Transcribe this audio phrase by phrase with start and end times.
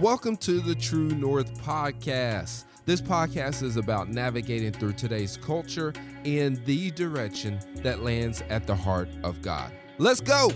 [0.00, 2.64] Welcome to the True North Podcast.
[2.84, 5.92] This podcast is about navigating through today's culture
[6.24, 9.70] in the direction that lands at the heart of God.
[9.98, 10.50] Let's go!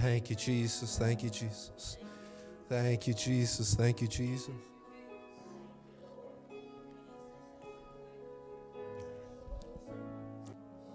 [0.00, 0.98] Thank you, Jesus.
[0.98, 1.98] Thank you, Jesus.
[2.68, 3.74] Thank you, Jesus.
[3.76, 4.50] Thank you, Jesus.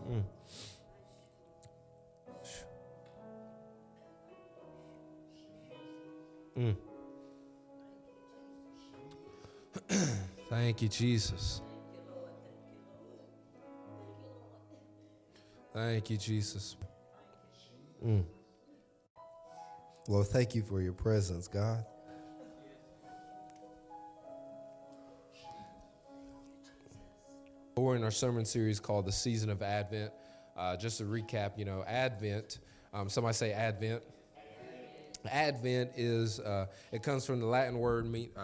[0.09, 0.23] Mm.
[6.57, 6.75] Mm.
[10.49, 11.61] Thank you, Jesus.
[15.73, 16.77] Thank you, Jesus.
[18.05, 18.23] Mm.
[20.07, 21.85] Lord, thank you for your presence, God.
[27.77, 30.11] We're in our sermon series called The Season of Advent.
[30.57, 32.57] Uh, just to recap, you know, Advent,
[32.91, 34.01] um, somebody say Advent.
[35.29, 38.41] Advent is, uh, it comes from the Latin word, uh,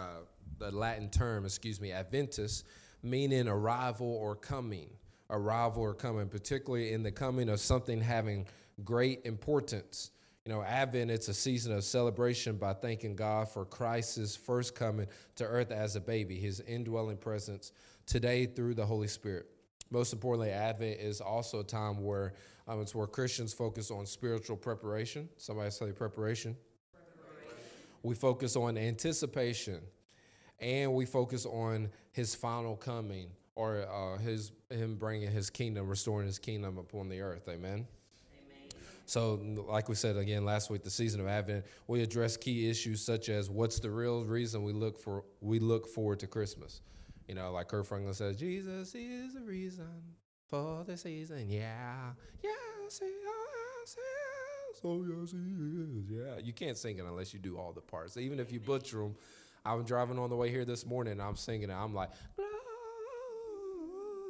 [0.58, 2.62] the Latin term, excuse me, Adventus,
[3.02, 4.88] meaning arrival or coming.
[5.30, 8.46] Arrival or coming, particularly in the coming of something having
[8.84, 10.12] great importance.
[10.46, 15.08] You know, Advent, it's a season of celebration by thanking God for Christ's first coming
[15.34, 17.72] to earth as a baby, his indwelling presence
[18.06, 19.46] today through the Holy Spirit.
[19.90, 22.34] Most importantly, Advent is also a time where
[22.66, 25.28] um, it's where Christians focus on spiritual preparation.
[25.36, 26.56] Somebody say preparation.
[26.92, 27.58] preparation.
[28.02, 29.80] We focus on anticipation,
[30.58, 36.26] and we focus on His final coming, or uh, His Him bringing His kingdom, restoring
[36.26, 37.48] His kingdom upon the earth.
[37.48, 37.86] Amen.
[39.06, 39.38] So,
[39.68, 43.28] like we said again last week, the season of Advent, we address key issues such
[43.28, 46.80] as what's the real reason we look for we look forward to Christmas.
[47.28, 49.88] You know, like Kirk Franklin says, Jesus is the reason
[50.48, 51.50] for the season.
[51.50, 52.12] Yeah,
[52.42, 53.96] yes, he is.
[54.84, 56.10] Oh yes, he is.
[56.10, 58.16] Yeah, you can't sing it unless you do all the parts.
[58.16, 59.14] Even if you butcher them.
[59.66, 61.12] I was driving on the way here this morning.
[61.12, 61.74] And I'm singing it.
[61.74, 62.10] I'm like,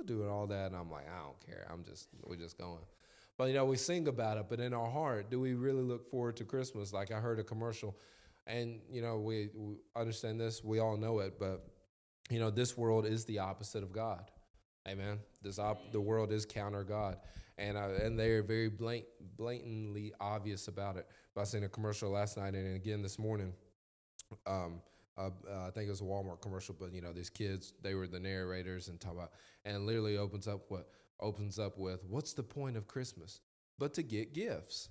[0.07, 1.67] doing all that, and I'm like, I don't care.
[1.73, 2.79] I'm just, we're just going.
[3.37, 6.09] But you know, we sing about it, but in our heart, do we really look
[6.09, 6.93] forward to Christmas?
[6.93, 7.97] Like I heard a commercial,
[8.47, 11.67] and you know, we, we understand this, we all know it, but
[12.31, 14.31] you know, this world is the opposite of God.
[14.89, 15.19] Amen.
[15.43, 17.17] This op- the world is counter God,
[17.59, 19.05] and uh, and they are very blank,
[19.37, 21.07] blatantly obvious about it.
[21.37, 23.53] I seen a commercial last night and again this morning.
[24.47, 24.81] Um,
[25.17, 27.95] uh, uh, I think it was a Walmart commercial, but you know, these kids, they
[27.95, 29.31] were the narrators and talk about,
[29.65, 30.89] and literally opens up what
[31.21, 33.41] opens up with, What's the point of Christmas?
[33.79, 34.91] But to get gifts.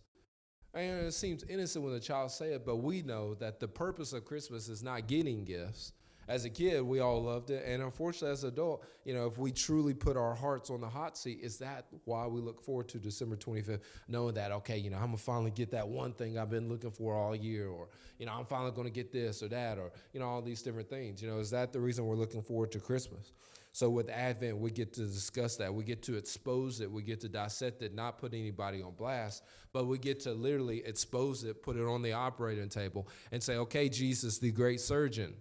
[0.74, 4.12] And it seems innocent when a child say it, but we know that the purpose
[4.12, 5.94] of Christmas is not getting gifts.
[6.28, 9.38] As a kid, we all loved it, and unfortunately, as an adult, you know, if
[9.38, 12.88] we truly put our hearts on the hot seat, is that why we look forward
[12.90, 16.38] to December 25th, knowing that okay, you know, I'm gonna finally get that one thing
[16.38, 17.90] I've been looking for all year, or
[18.20, 20.90] you know, I'm finally gonna get this or that, or you know, all these different
[20.90, 21.22] things.
[21.22, 23.34] You know, is that the reason we're looking forward to Christmas?
[23.76, 25.74] So with Advent, we get to discuss that.
[25.74, 26.92] We get to expose it.
[26.92, 30.86] We get to dissect it, not put anybody on blast, but we get to literally
[30.86, 35.34] expose it, put it on the operating table, and say, okay, Jesus, the great surgeon,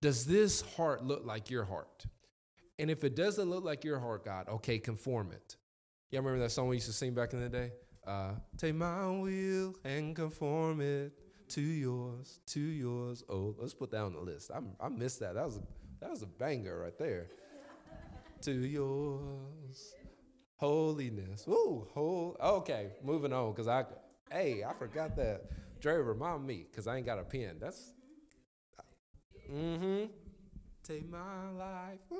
[0.00, 2.04] does this heart look like your heart?
[2.78, 5.56] And if it doesn't look like your heart, God, okay, conform it.
[6.10, 7.72] Y'all remember that song we used to sing back in the day?
[8.06, 11.12] Uh, Take my will and conform it
[11.50, 13.22] to yours, to yours.
[13.28, 14.50] Oh, let's put that on the list.
[14.50, 15.34] I, I missed that.
[15.34, 15.62] That was a
[16.00, 17.26] that was a banger right there.
[18.42, 19.94] to yours,
[20.56, 21.44] holiness.
[21.46, 22.36] Ooh, whole.
[22.42, 23.84] Okay, moving on because I,
[24.32, 25.42] hey, I forgot that.
[25.80, 27.56] Dre, remind me because I ain't got a pen.
[27.60, 27.92] That's,
[29.52, 30.04] mm-hmm.
[30.82, 32.18] Take my life, Ooh.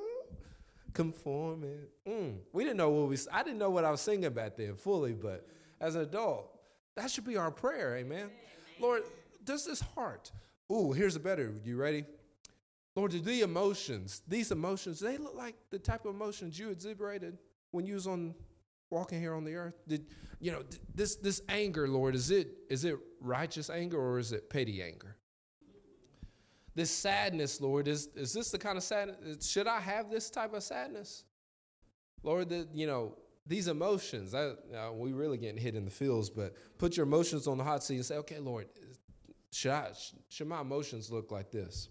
[0.93, 1.91] conform it.
[2.09, 2.37] Mm.
[2.53, 3.17] We didn't know what we.
[3.33, 5.47] I didn't know what I was singing back then fully, but
[5.81, 6.59] as an adult,
[6.97, 8.19] that should be our prayer, amen.
[8.19, 8.31] amen.
[8.79, 9.03] Lord,
[9.45, 10.31] does this heart?
[10.71, 11.55] Ooh, here's a better.
[11.65, 12.05] You ready?
[12.95, 17.39] Lord, do the emotions, these emotions, they look like the type of emotions you exhibited
[17.71, 18.35] when you was on
[18.91, 19.75] walking here on the earth?
[19.87, 20.07] Did
[20.41, 20.63] you know
[20.95, 25.17] this this anger, Lord, is it is it righteous anger or is it petty anger?
[26.81, 29.47] This sadness, Lord, is is this the kind of sadness?
[29.47, 31.25] Should I have this type of sadness?
[32.23, 36.31] Lord, that you know, these emotions, I, uh, we really getting hit in the feels,
[36.31, 38.67] but put your emotions on the hot seat and say, okay, Lord,
[39.53, 39.91] should I
[40.31, 41.91] should my emotions look like this?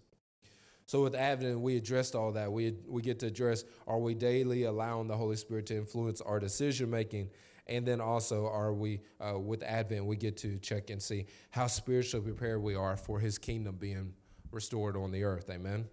[0.87, 2.51] So with Advent, we addressed all that.
[2.51, 6.39] We, we get to address are we daily allowing the Holy Spirit to influence our
[6.39, 7.29] decision making?
[7.67, 11.67] And then also, are we, uh, with Advent, we get to check and see how
[11.67, 14.13] spiritually prepared we are for His kingdom being
[14.51, 15.49] restored on the earth.
[15.49, 15.85] Amen.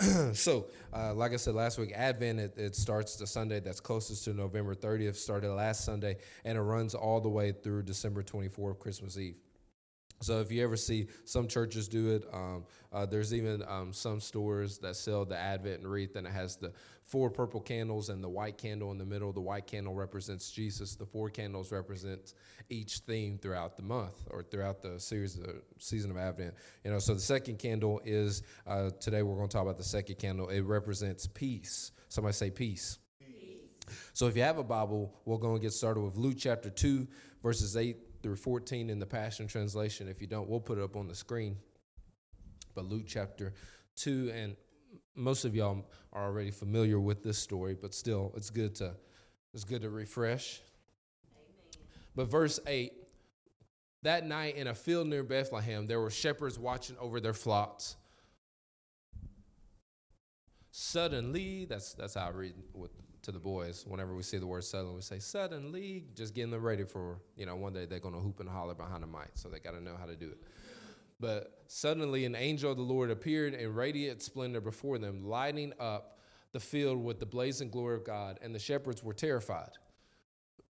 [0.34, 4.24] so, uh, like I said last week, Advent it, it, starts the Sunday that's closest
[4.24, 5.14] to November 30th.
[5.14, 9.36] Started last Sunday, and it runs all the way through December 24th, Christmas Eve.
[10.20, 14.20] So if you ever see some churches do it, um, uh, there's even um, some
[14.20, 16.72] stores that sell the Advent wreath, and it has the
[17.04, 19.32] four purple candles and the white candle in the middle.
[19.32, 20.96] The white candle represents Jesus.
[20.96, 22.34] The four candles represent
[22.68, 26.54] each theme throughout the month or throughout the series, of, season of Advent.
[26.84, 29.84] You know, so the second candle is uh, today we're going to talk about the
[29.84, 30.48] second candle.
[30.48, 31.92] It represents peace.
[32.08, 32.98] Somebody say peace.
[33.20, 33.94] peace.
[34.12, 37.06] So if you have a Bible, we're going to get started with Luke chapter two,
[37.42, 40.08] verses eight through 14 in the Passion Translation.
[40.08, 41.56] If you don't, we'll put it up on the screen.
[42.74, 43.54] But Luke chapter
[43.96, 44.56] 2, and
[45.14, 48.94] most of y'all are already familiar with this story, but still, it's good to
[49.54, 50.60] it's good to refresh.
[51.32, 51.86] Amen.
[52.14, 52.92] But verse 8
[54.02, 57.96] that night in a field near Bethlehem, there were shepherds watching over their flocks.
[60.70, 62.92] Suddenly, that's that's how I read with
[63.28, 64.94] to the boys whenever we see the word suddenly.
[64.94, 68.08] We say "sudden league," just getting them ready for, you know, one day they're to
[68.08, 69.32] hoop and holler behind the mic.
[69.34, 70.38] So they got to know how to do it.
[71.20, 76.20] But suddenly an angel of the Lord appeared in radiant splendor before them, lighting up
[76.52, 79.72] the field with the blazing glory of God, and the shepherds were terrified.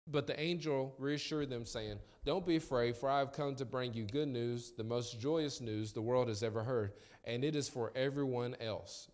[0.06, 3.92] But the angel reassured them, saying, Don't be afraid, for I have come to bring
[3.92, 7.68] you good news, the most joyous news the world has ever heard, and it is
[7.68, 9.10] for everyone else.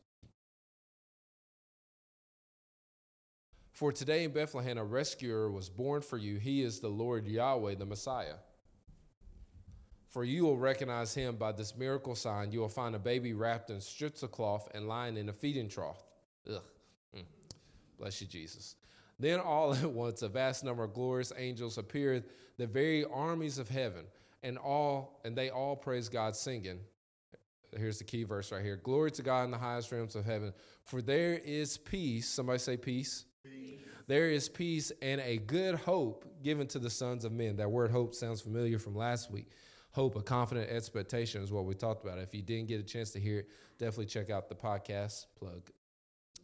[3.85, 6.39] For today in Bethlehem, a rescuer was born for you.
[6.39, 8.37] He is the Lord Yahweh, the Messiah.
[10.09, 12.51] For you will recognize him by this miracle sign.
[12.51, 15.69] You will find a baby wrapped in strips of cloth and lying in a feeding
[15.69, 16.03] trough.
[16.49, 16.63] Ugh.
[17.15, 17.25] Mm.
[17.99, 18.77] Bless you, Jesus.
[19.19, 22.25] Then all at once a vast number of glorious angels appeared,
[22.57, 24.07] the very armies of heaven,
[24.43, 26.79] and all and they all praise God, singing.
[27.77, 28.77] Here's the key verse right here.
[28.77, 30.55] Glory to God in the highest realms of heaven.
[30.85, 32.27] For there is peace.
[32.27, 33.27] Somebody say peace
[34.07, 37.57] there is peace and a good hope given to the sons of men.
[37.57, 39.49] That word hope sounds familiar from last week.
[39.93, 42.19] Hope, a confident expectation is what we talked about.
[42.19, 43.49] If you didn't get a chance to hear it,
[43.79, 45.71] definitely check out the podcast plug.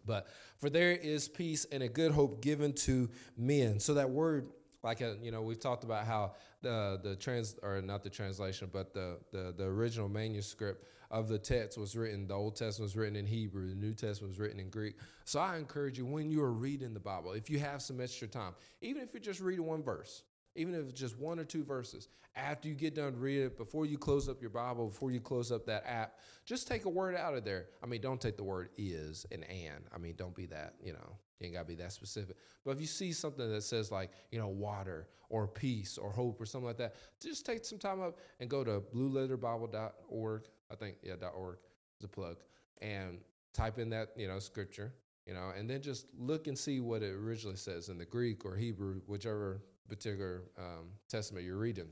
[0.06, 3.80] But for there is peace and a good hope given to men.
[3.80, 4.48] So that word,
[4.82, 8.10] like a, uh, you know, we've talked about how the the trans or not the
[8.10, 12.26] translation, but the the, the original manuscript of the text was written.
[12.26, 14.96] The Old Testament was written in Hebrew, the New Testament was written in Greek.
[15.24, 18.28] So I encourage you when you are reading the Bible, if you have some extra
[18.28, 20.22] time, even if you're just reading one verse,
[20.56, 23.86] even if it's just one or two verses, after you get done reading it, before
[23.86, 27.16] you close up your Bible, before you close up that app, just take a word
[27.16, 27.66] out of there.
[27.82, 29.84] I mean, don't take the word is and and.
[29.94, 32.36] I mean, don't be that, you know, you ain't got to be that specific.
[32.64, 36.40] But if you see something that says like, you know, water or peace or hope
[36.40, 40.96] or something like that, just take some time up and go to blueletterbible.org I think
[41.02, 41.58] yeah, .org
[41.98, 42.36] is a plug,
[42.80, 43.18] and
[43.52, 44.92] type in that you know scripture,
[45.26, 48.44] you know, and then just look and see what it originally says in the Greek
[48.44, 51.88] or Hebrew, whichever particular um, testament you're reading.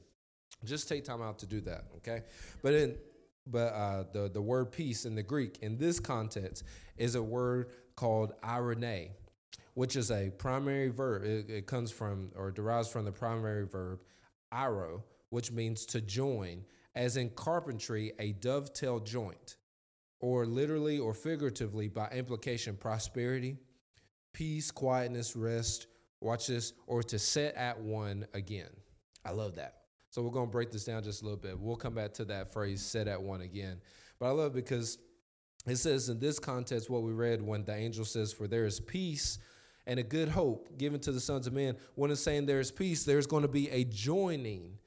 [0.64, 2.22] Just take time out to do that, okay?
[2.62, 2.96] But in
[3.46, 6.64] but uh, the the word peace in the Greek in this context
[6.96, 9.10] is a word called eirene,
[9.74, 11.24] which is a primary verb.
[11.24, 14.00] It, it comes from or derives from the primary verb
[14.52, 16.64] eiro, which means to join
[16.98, 19.56] as in carpentry, a dovetail joint,
[20.18, 23.56] or literally or figuratively by implication, prosperity,
[24.32, 25.86] peace, quietness, rest,
[26.20, 28.70] watch this, or to set at one again.
[29.24, 29.76] I love that.
[30.10, 31.56] So we're going to break this down just a little bit.
[31.56, 33.80] We'll come back to that phrase, set at one again.
[34.18, 34.98] But I love it because
[35.68, 38.80] it says in this context, what we read when the angel says, For there is
[38.80, 39.38] peace
[39.86, 41.76] and a good hope given to the sons of men.
[41.94, 44.78] When it's saying there is peace, there's going to be a joining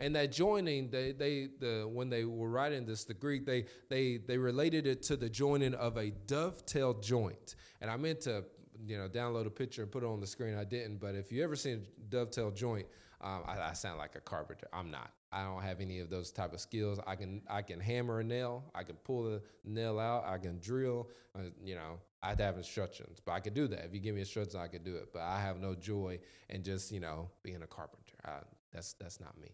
[0.00, 4.16] and that joining, they, they the when they were writing this, the Greek, they they
[4.16, 7.54] they related it to the joining of a dovetail joint.
[7.80, 8.44] And I meant to
[8.86, 10.56] you know download a picture and put it on the screen.
[10.56, 12.86] I didn't, but if you ever seen a dovetail joint,
[13.20, 14.68] um, I, I, sound like a carpenter.
[14.72, 15.10] I'm not.
[15.30, 16.98] I don't have any of those type of skills.
[17.06, 18.64] I can I can hammer a nail.
[18.74, 20.24] I can pull the nail out.
[20.26, 21.08] I can drill.
[21.36, 23.84] Uh, you know, I have instructions, but I could do that.
[23.84, 25.10] If you give me instructions, I could do it.
[25.12, 28.16] But I have no joy in just you know being a carpenter.
[28.24, 28.38] I,
[28.72, 29.50] that's that's not me.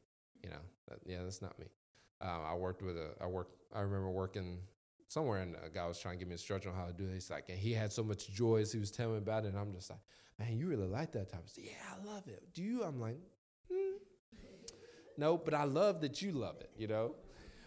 [0.47, 1.67] You know, that, yeah, that's not me.
[2.21, 4.61] Um, I worked with a, I worked, I remember working
[5.09, 7.31] somewhere and a guy was trying to give me instruction on how to do this.
[7.31, 9.49] Like, and he had so much joy as he was telling me about it.
[9.49, 9.99] And I'm just like,
[10.39, 11.65] man, you really like that type of stuff.
[11.65, 12.45] Yeah, I love it.
[12.55, 12.85] Do you?
[12.85, 13.19] I'm like,
[13.69, 13.97] hmm.
[15.19, 17.17] no, but I love that you love it, you know?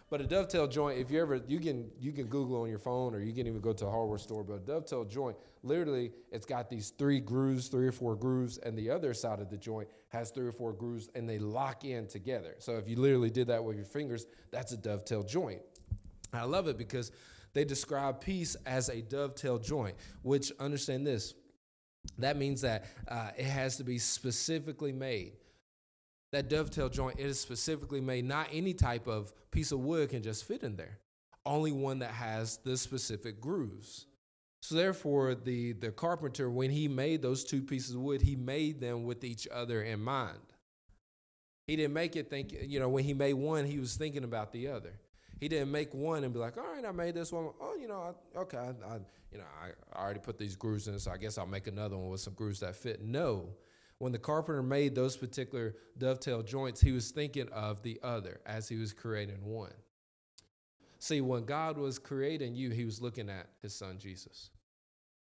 [0.08, 3.14] But a dovetail joint, if you ever you can you can Google on your phone
[3.14, 4.42] or you can even go to a hardware store.
[4.42, 8.76] But a dovetail joint, literally, it's got these three grooves, three or four grooves, and
[8.76, 12.06] the other side of the joint has three or four grooves, and they lock in
[12.06, 12.54] together.
[12.58, 15.60] So if you literally did that with your fingers, that's a dovetail joint.
[16.32, 17.12] I love it because
[17.52, 21.34] they describe peace as a dovetail joint, which understand this.
[22.18, 25.32] That means that uh, it has to be specifically made.
[26.32, 28.24] That dovetail joint it is specifically made.
[28.24, 30.98] Not any type of piece of wood can just fit in there.
[31.44, 34.06] Only one that has the specific grooves.
[34.62, 38.80] So therefore, the the carpenter, when he made those two pieces of wood, he made
[38.80, 40.38] them with each other in mind.
[41.66, 44.52] He didn't make it think, you know, when he made one, he was thinking about
[44.52, 44.98] the other.
[45.38, 47.50] He didn't make one and be like, all right, I made this one.
[47.60, 48.98] Oh, you know, I, okay, I, I,
[49.32, 51.96] you know, I, I already put these grooves in, so I guess I'll make another
[51.96, 53.02] one with some grooves that fit.
[53.02, 53.50] No,
[53.98, 58.68] when the carpenter made those particular dovetail joints, he was thinking of the other as
[58.68, 59.72] he was creating one.
[61.00, 64.50] See, when God was creating you, he was looking at his son Jesus.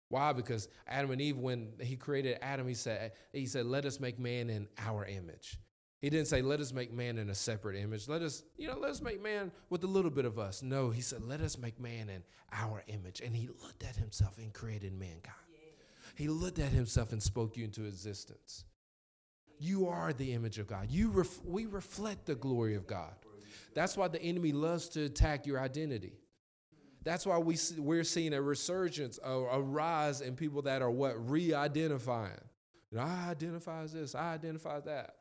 [0.10, 0.34] Why?
[0.34, 4.20] Because Adam and Eve, when he created Adam, he said, he said, let us make
[4.20, 5.58] man in our image.
[6.02, 8.10] He didn't say, let us make man in a separate image.
[8.10, 10.62] Let us, you know, let us make man with a little bit of us.
[10.62, 13.22] No, he said, let us make man in our image.
[13.22, 15.36] And he looked at himself and created mankind.
[16.16, 18.66] He looked at himself and spoke you into existence.
[19.58, 20.88] You are the image of God.
[20.90, 23.14] You ref- we reflect the glory of God.
[23.74, 26.14] That's why the enemy loves to attack your identity.
[27.04, 31.30] That's why we we're seeing a resurgence, a, a rise in people that are what
[31.30, 32.40] re-identifying.
[32.92, 35.16] You know, I identify as this, I identify as that.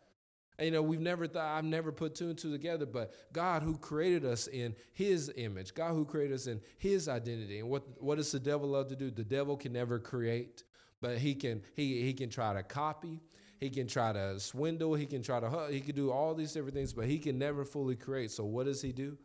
[0.58, 3.62] And, you know, we've never thought, I've never put two and two together, but God
[3.62, 7.60] who created us in his image, God who created us in his identity.
[7.60, 9.10] And what, what does the devil love to do?
[9.10, 10.64] The devil can never create,
[11.00, 13.20] but he can, he, he can try to copy.
[13.60, 14.94] He can try to swindle.
[14.94, 17.64] He can try to, he can do all these different things, but he can never
[17.64, 18.30] fully create.
[18.30, 19.16] So what does he do?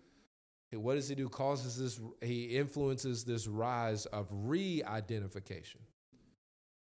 [0.73, 1.29] What does he do?
[1.29, 5.79] Causes this, he influences this rise of re identification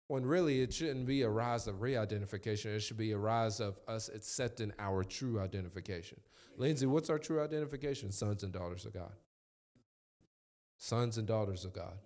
[0.08, 3.78] when really it shouldn't be a rise of re-identification it should be a rise of
[3.88, 6.18] us accepting our true identification
[6.56, 9.12] lindsay what's our true identification sons and daughters of god
[10.76, 11.96] sons and daughters of god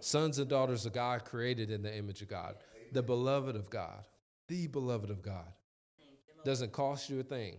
[0.00, 2.56] sons and daughters of god created in the image of god
[2.92, 4.04] the beloved of god
[4.50, 5.46] the beloved of god.
[6.44, 7.56] Doesn't cost you a thing.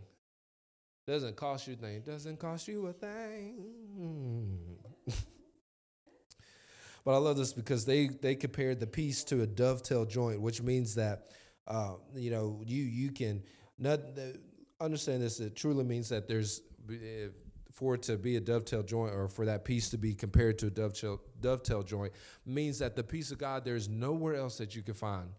[1.07, 2.01] Doesn't cost you a thing.
[2.01, 4.77] Doesn't cost you a thing.
[7.03, 10.61] But I love this because they they compared the piece to a dovetail joint, which
[10.61, 11.31] means that
[11.67, 13.41] uh, you know you you can
[13.79, 14.01] not
[14.79, 15.39] understand this.
[15.39, 16.61] It truly means that there's
[17.71, 20.67] for it to be a dovetail joint or for that piece to be compared to
[20.67, 22.13] a dovetail dovetail joint
[22.45, 25.29] means that the piece of God there's nowhere else that you can find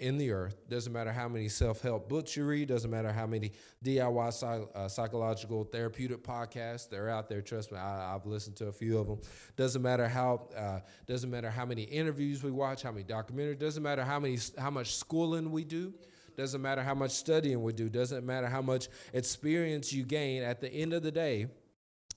[0.00, 0.68] in the earth.
[0.68, 3.52] Doesn't matter how many self help books you read, doesn't matter how many
[3.84, 7.42] DIY uh, psychological therapeutic podcasts they're out there.
[7.42, 9.20] Trust me, I, have listened to a few of them.
[9.56, 13.58] Doesn't matter how uh, doesn't matter how many interviews we watch, how many documentaries.
[13.58, 15.92] Doesn't matter how many how much schooling we do.
[16.36, 17.88] Doesn't matter how much studying we do.
[17.88, 20.42] Doesn't matter how much experience you gain.
[20.42, 21.48] At the end of the day,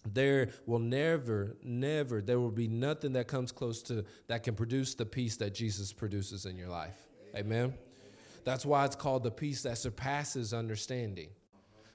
[0.05, 4.95] there will never, never, there will be nothing that comes close to that can produce
[4.95, 6.97] the peace that Jesus produces in your life.
[7.35, 7.73] Amen.
[8.43, 11.29] That's why it's called the peace that surpasses understanding.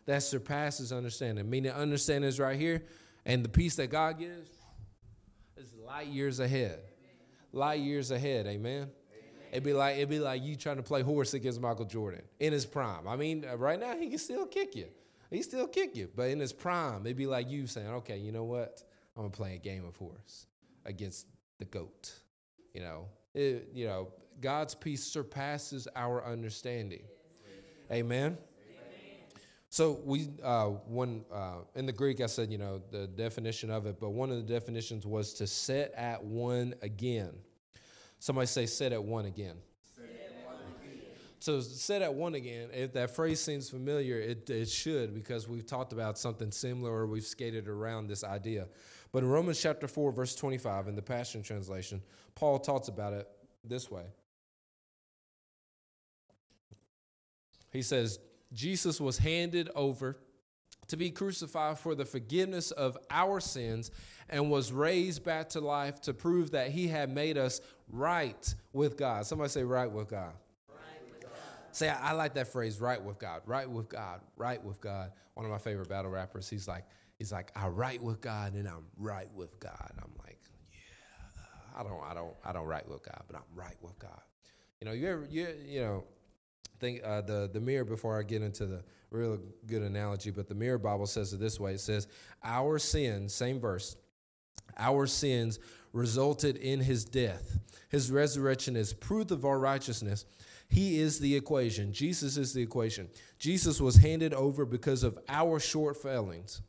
[0.06, 1.48] That surpasses understanding.
[1.48, 2.84] Meaning, understanding is right here,
[3.26, 4.50] and the peace that God gives
[5.56, 6.80] is light years ahead.
[7.52, 8.46] Light years ahead.
[8.46, 8.88] Amen.
[9.50, 12.52] It'd be like it'd be like you trying to play horse against Michael Jordan in
[12.52, 13.08] his prime.
[13.08, 14.86] I mean, uh, right now he can still kick you.
[15.30, 18.32] He still kick you, but in his prime, it'd be like you saying, "Okay, you
[18.32, 18.82] know what?
[19.16, 20.46] I'm gonna play a game of horse
[20.84, 21.26] against
[21.58, 22.12] the goat."
[22.74, 24.08] You know, it, you know,
[24.40, 27.02] God's peace surpasses our understanding.
[27.90, 28.38] Amen.
[29.70, 33.86] So we uh, one uh, in the Greek, I said you know the definition of
[33.86, 37.34] it, but one of the definitions was to set at one again.
[38.18, 39.56] Somebody say set at one again.
[41.40, 42.70] So set at one again.
[42.72, 47.06] If that phrase seems familiar, it, it should because we've talked about something similar or
[47.06, 48.66] we've skated around this idea.
[49.12, 52.02] But in Romans chapter four, verse twenty-five, in the Passion Translation,
[52.34, 53.28] Paul talks about it
[53.62, 54.04] this way.
[57.72, 58.18] He says,
[58.52, 60.16] Jesus was handed over
[60.88, 63.90] to be crucified for the forgiveness of our sins
[64.30, 67.60] and was raised back to life to prove that he had made us
[67.90, 69.26] right with God.
[69.26, 70.32] Somebody say, right with God.
[70.68, 71.30] Right with God.
[71.72, 75.12] Say, I, I like that phrase, right with God, right with God, right with God.
[75.34, 76.84] One of my favorite battle rappers, he's like,
[77.18, 79.92] he's like, I write with God and I'm right with God.
[80.02, 80.38] I'm like,
[80.72, 84.20] yeah, I don't, I don't, I don't write with God, but I'm right with God.
[84.80, 86.04] You know, you ever, you, you know,
[86.80, 90.54] think uh, the the mirror before I get into the real good analogy, but the
[90.54, 92.06] mirror Bible says it this way: it says,
[92.42, 93.96] "Our sins," same verse,
[94.76, 95.58] "our sins
[95.92, 97.58] resulted in his death.
[97.88, 100.24] His resurrection is proof of our righteousness."
[100.70, 101.92] He is the equation.
[101.92, 103.08] Jesus is the equation.
[103.38, 106.60] Jesus was handed over because of our short failings.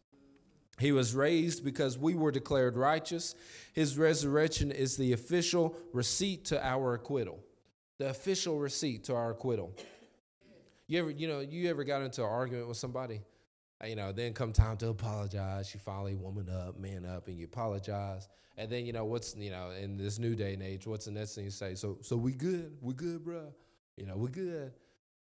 [0.79, 3.35] He was raised because we were declared righteous.
[3.73, 7.43] His resurrection is the official receipt to our acquittal.
[7.97, 9.75] The official receipt to our acquittal.
[10.89, 13.21] You ever, you know, you ever got into an argument with somebody?
[13.81, 15.71] Uh, you know, then come time to apologize.
[15.71, 18.27] You finally woman up, man up, and you apologize.
[18.57, 21.11] And then, you know, what's, you know, in this new day and age, what's the
[21.11, 21.75] next thing you say?
[21.75, 22.75] So, so we good?
[22.81, 23.53] We good, bro?
[23.97, 24.73] You know, we good.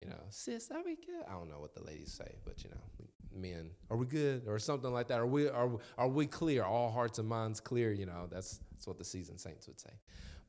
[0.03, 1.25] You know, sis, are we good?
[1.27, 4.59] I don't know what the ladies say, but you know, men, are we good or
[4.59, 5.19] something like that?
[5.19, 6.63] Are we are are we clear?
[6.63, 7.91] All hearts and minds clear.
[7.91, 9.89] You know, that's that's what the seasoned saints would say.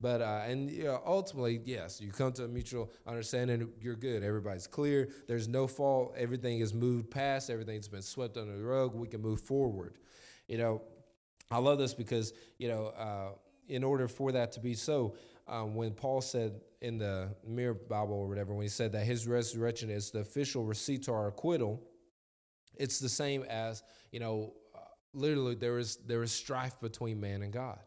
[0.00, 3.69] But uh, and you know, ultimately, yes, you come to a mutual understanding.
[3.81, 4.23] You're good.
[4.23, 5.09] Everybody's clear.
[5.26, 6.15] There's no fault.
[6.19, 7.49] Everything is moved past.
[7.49, 8.95] Everything's been swept under the rug.
[8.95, 9.95] We can move forward.
[10.49, 10.83] You know,
[11.50, 13.31] I love this because you know, uh,
[13.69, 15.17] in order for that to be so,
[15.49, 19.26] um, when Paul said in the Mirror Bible or whatever, when he said that his
[19.26, 21.83] resurrection is the official receipt to our acquittal,
[22.76, 24.81] it's the same as you know, uh,
[25.15, 27.79] literally there is there is strife between man and God.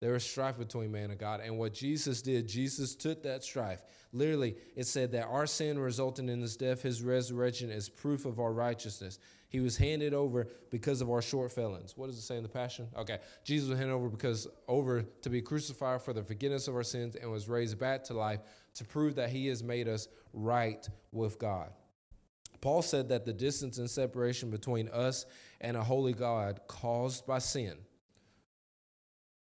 [0.00, 3.80] There is strife between man and God, and what Jesus did, Jesus took that strife.
[4.12, 8.38] Literally, it said that our sin resulting in his death, his resurrection is proof of
[8.38, 9.18] our righteousness.
[9.48, 11.96] He was handed over because of our short failings.
[11.96, 12.88] What does it say in the Passion?
[12.96, 13.18] Okay.
[13.44, 17.16] Jesus was handed over because over to be crucified for the forgiveness of our sins
[17.16, 18.40] and was raised back to life
[18.74, 21.70] to prove that he has made us right with God.
[22.60, 25.24] Paul said that the distance and separation between us
[25.60, 27.76] and a holy God caused by sin.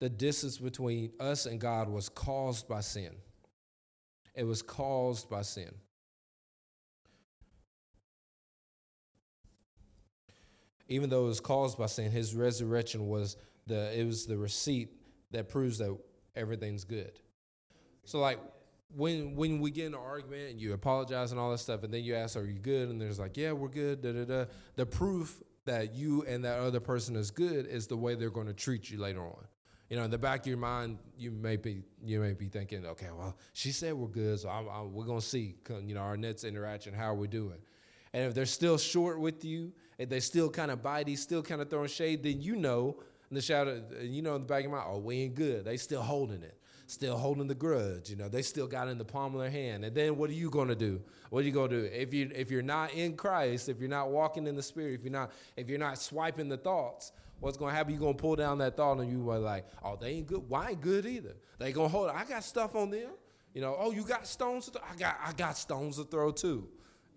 [0.01, 3.13] The distance between us and God was caused by sin.
[4.35, 5.73] It was caused by sin.
[10.91, 14.91] even though it was caused by sin, his resurrection was the it was the receipt
[15.31, 15.97] that proves that
[16.37, 17.13] everything's good.
[18.05, 18.41] So like
[18.95, 21.95] when when we get in an argument and you apologize and all that stuff, and
[21.95, 24.45] then you ask, "Are you good?" and there's like, "Yeah, we're good." Da da da.
[24.75, 28.49] The proof that you and that other person is good is the way they're going
[28.49, 29.45] to treat you later on.
[29.91, 32.87] You know, in the back of your mind, you may be you may be thinking,
[32.87, 36.17] "Okay, well, she said we're good, so I'm, I'm, we're to see." You know, our
[36.17, 37.59] next interaction, how we doing?
[38.13, 41.61] And if they're still short with you if they still kind of bitey, still kind
[41.61, 42.97] of throwing shade, then you know
[43.31, 45.63] in the shadow, you know in the back of your mind, oh, we ain't good.
[45.67, 46.57] They still holding it,
[46.91, 48.11] still holding the grudge.
[48.11, 49.85] You know, they still got in the palm of their hand.
[49.85, 51.01] And then what are you gonna do?
[51.31, 54.11] What are you gonna do if you if you're not in Christ, if you're not
[54.11, 57.13] walking in the Spirit, if you're not if you're not swiping the thoughts?
[57.39, 57.93] What's gonna happen?
[57.93, 60.49] You're gonna pull down that thought and you are like, oh, they ain't good.
[60.49, 61.37] Why ain't good either?
[61.59, 62.15] They gonna hold it.
[62.15, 63.11] I got stuff on them.
[63.55, 64.83] You know, oh, you got stones to throw?
[64.83, 66.69] I got I got stones to throw too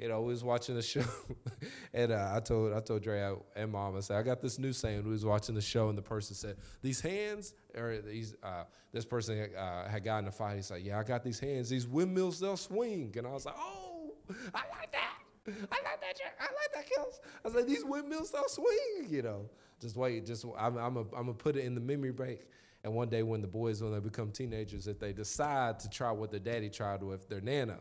[0.03, 1.05] you know, we was watching the show,
[1.93, 4.73] and uh, I told I told Dre and Mom, I said, I got this new
[4.73, 5.05] saying.
[5.05, 9.05] We was watching the show, and the person said, "These hands," or these uh, this
[9.05, 10.57] person uh, had gotten a fight.
[10.57, 11.69] He's like, "Yeah, I got these hands.
[11.69, 14.11] These windmills, they'll swing." And I was like, "Oh,
[14.53, 15.19] I like that.
[15.47, 16.19] I like that.
[16.37, 20.25] I like that, kills." I was like, "These windmills, they'll swing." You know, just wait.
[20.25, 22.41] Just I'm I'm a, I'm gonna put it in the memory bank.
[22.83, 26.11] And one day when the boys, when they become teenagers, if they decide to try
[26.11, 27.79] what their daddy tried with their nana,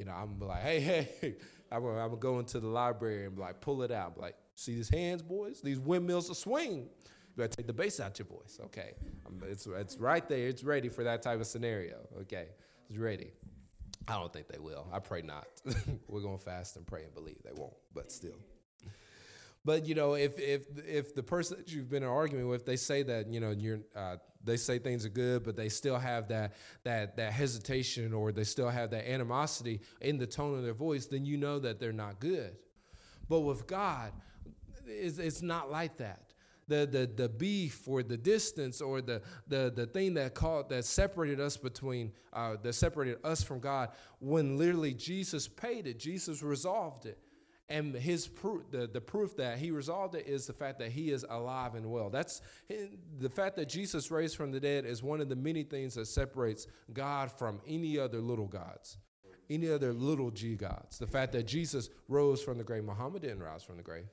[0.00, 0.80] you know, I'm like, hey,
[1.20, 1.34] hey,
[1.70, 4.14] I'm gonna, I'm go into the library and like pull it out.
[4.16, 5.60] I'm like, see these hands, boys?
[5.60, 6.88] These windmills are swing.
[7.36, 8.58] You gotta take the bass out your voice.
[8.64, 8.94] Okay,
[9.42, 10.48] it's it's right there.
[10.48, 11.98] It's ready for that type of scenario.
[12.22, 12.46] Okay,
[12.88, 13.30] it's ready.
[14.08, 14.88] I don't think they will.
[14.90, 15.46] I pray not.
[16.08, 18.38] We're gonna fast and pray and believe they won't, but still.
[19.66, 23.02] But you know, if if if the person that you've been arguing with, they say
[23.02, 26.52] that you know you're, uh, they say things are good, but they still have that
[26.84, 31.06] that that hesitation or they still have that animosity in the tone of their voice,
[31.06, 32.56] then you know that they're not good.
[33.28, 34.12] But with God,
[34.86, 36.22] it's, it's not like that.
[36.68, 40.84] The, the, the beef or the distance or the, the, the thing that called that
[40.84, 43.88] separated us between uh, that separated us from God
[44.20, 47.18] when literally Jesus paid it Jesus resolved it
[47.70, 51.12] and his proof, the, the proof that he resolved it is the fact that he
[51.12, 52.10] is alive and well.
[52.10, 52.42] That's
[53.18, 56.06] the fact that Jesus raised from the dead is one of the many things that
[56.06, 58.98] separates God from any other little gods,
[59.48, 60.98] any other little g gods.
[60.98, 62.82] The fact that Jesus rose from the grave.
[62.82, 64.08] Muhammad didn't rise from the grave.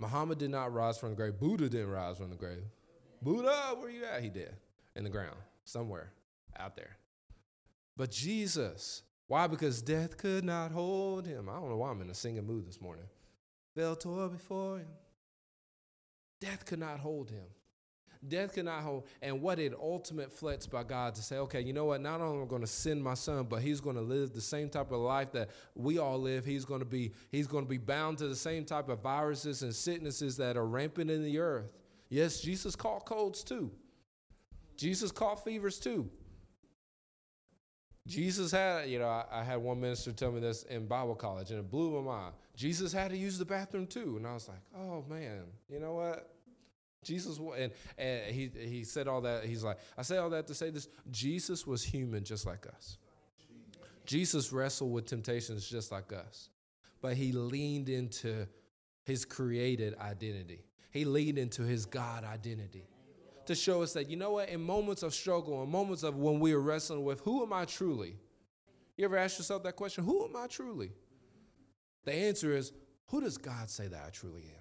[0.00, 1.38] Muhammad did not rise from the grave.
[1.38, 2.64] Buddha didn't rise from the grave.
[3.22, 4.22] Buddha, where you at?
[4.22, 4.56] He did.
[4.96, 6.10] In the ground, somewhere
[6.58, 6.96] out there.
[7.96, 9.46] But Jesus, why?
[9.46, 11.48] Because death could not hold him.
[11.48, 13.04] I don't know why I'm in a singing mood this morning.
[13.76, 14.88] Fell tore before him.
[16.40, 17.44] Death could not hold him.
[18.26, 19.06] Death could not hold.
[19.22, 22.00] And what an ultimate flex by God to say, okay, you know what?
[22.00, 24.40] Not only am I going to send my son, but he's going to live the
[24.40, 26.44] same type of life that we all live.
[26.44, 29.62] He's going to be, he's going to be bound to the same type of viruses
[29.62, 31.72] and sicknesses that are rampant in the earth.
[32.08, 33.70] Yes, Jesus caught colds too.
[34.76, 36.10] Jesus caught fevers too.
[38.06, 41.50] Jesus had, you know, I, I, had one minister tell me this in Bible college,
[41.50, 42.34] and it blew my mind.
[42.56, 45.94] Jesus had to use the bathroom too, and I was like, oh man, you know
[45.94, 46.34] what?
[47.02, 49.44] Jesus and and he he said all that.
[49.44, 52.98] He's like, I say all that to say this: Jesus was human just like us.
[54.04, 56.50] Jesus wrestled with temptations just like us,
[57.00, 58.46] but he leaned into
[59.04, 60.64] his created identity.
[60.90, 62.84] He leaned into his God identity
[63.46, 66.40] to show us that, you know what, in moments of struggle, in moments of when
[66.40, 68.16] we are wrestling with who am I truly?
[68.96, 70.04] You ever ask yourself that question?
[70.04, 70.92] Who am I truly?
[72.04, 72.72] The answer is,
[73.06, 74.60] who does God say that I truly am?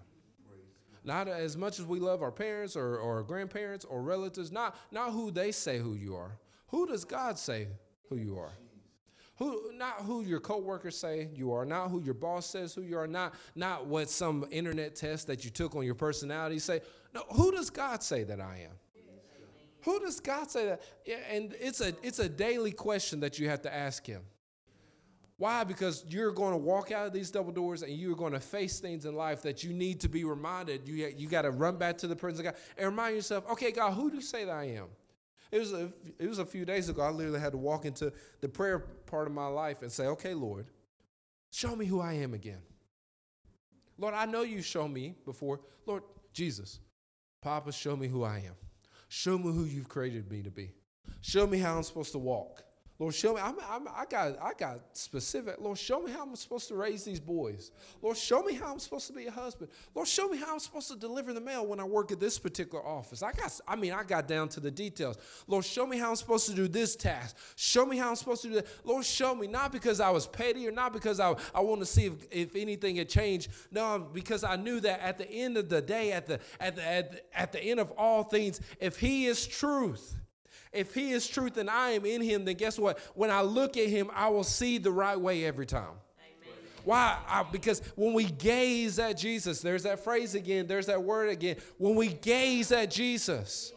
[1.04, 5.12] Not as much as we love our parents or, or grandparents or relatives, not, not
[5.12, 6.38] who they say who you are.
[6.68, 7.68] Who does God say
[8.10, 8.52] who you are?
[9.38, 12.98] Who, not who your coworkers say you are, not who your boss says who you
[12.98, 16.82] are, not, not what some internet test that you took on your personality say.
[17.13, 18.76] No, who does God say that I am?
[19.84, 20.82] Who does God say that?
[21.06, 24.22] Yeah, and it's a it's a daily question that you have to ask him.
[25.38, 25.63] Why?
[25.63, 28.82] Because you're going to walk out of these double doors and you're going to face
[28.82, 30.86] things in life that you need to be reminded.
[30.86, 33.72] You, you got to run back to the presence of God and remind yourself, okay,
[33.72, 34.88] God, who do you say that I am?
[35.50, 37.02] It was, a, it was a few days ago.
[37.02, 40.34] I literally had to walk into the prayer part of my life and say, okay,
[40.34, 40.67] Lord,
[41.52, 42.62] show me who I am again.
[43.98, 45.62] Lord, I know you shown me before.
[45.86, 46.80] Lord, Jesus,
[47.41, 48.56] Papa, show me who I am.
[49.08, 50.71] Show me who you've created me to be.
[51.21, 52.63] Show me how I'm supposed to walk.
[53.00, 53.40] Lord, show me.
[53.42, 55.56] I'm, I'm, i got, I got specific.
[55.62, 57.72] Lord, show me how I'm supposed to raise these boys.
[58.02, 59.72] Lord, show me how I'm supposed to be a husband.
[59.96, 62.38] Lord, show me how I'm supposed to deliver the mail when I work at this
[62.38, 63.24] particular office.
[63.24, 65.18] I got, I mean, I got down to the details.
[65.48, 67.38] Lord, show me how I'm supposed to do this task.
[67.56, 68.68] Show me how I'm supposed to do that.
[68.84, 71.86] Lord, show me not because I was petty or not because I, I want to
[71.86, 73.50] see if, if anything had changed.
[73.72, 76.76] No, um, because I knew that at the end of the day, at the, at
[76.76, 80.18] the, at the, at the end of all things, if He is truth
[80.72, 83.00] if he is truth and I am in him, then guess what?
[83.16, 85.96] When I look at him, I will see the right way every time.
[86.20, 86.56] Amen.
[86.84, 87.18] Why?
[87.28, 91.58] I, because when we gaze at Jesus, there's that phrase again, there's that word again.
[91.78, 93.74] When we gaze at Jesus,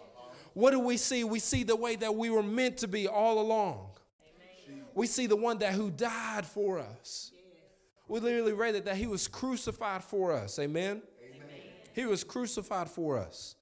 [0.54, 1.24] what do we see?
[1.24, 3.88] We see the way that we were meant to be all along.
[4.68, 4.84] Amen.
[4.94, 7.32] We see the one that who died for us.
[8.06, 10.58] We literally read it that he was crucified for us.
[10.58, 11.00] Amen?
[11.24, 11.60] Amen.
[11.94, 13.56] He was crucified for us.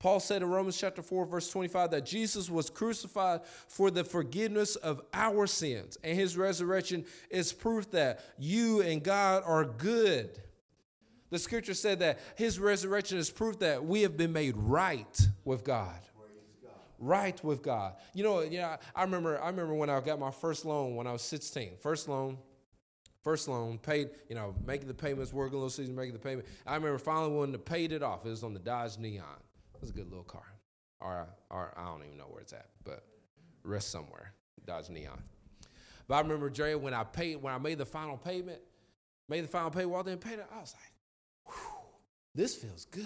[0.00, 4.74] Paul said in Romans chapter 4, verse 25, that Jesus was crucified for the forgiveness
[4.76, 10.40] of our sins, and his resurrection is proof that you and God are good.
[11.28, 15.64] The scripture said that his resurrection is proof that we have been made right with
[15.64, 16.00] God.
[16.98, 17.94] Right with God.
[18.14, 21.12] You know, yeah, I remember I remember when I got my first loan when I
[21.12, 21.72] was 16.
[21.80, 22.36] First loan,
[23.22, 26.48] First loan, paid, you know, making the payments, working a little season, making the payment.
[26.66, 28.24] I remember finally when to paid it off.
[28.24, 29.26] It was on the Dodge Neon.
[29.80, 30.44] It was a good little car.
[31.00, 33.06] Or, or I don't even know where it's at, but
[33.64, 34.34] rest somewhere.
[34.66, 35.22] Dodge Neon.
[36.06, 38.60] But I remember Dre when I paid when I made the final payment,
[39.28, 40.46] made the final payment, walked and paid it.
[40.54, 41.56] I was like,
[42.34, 43.04] this feels good.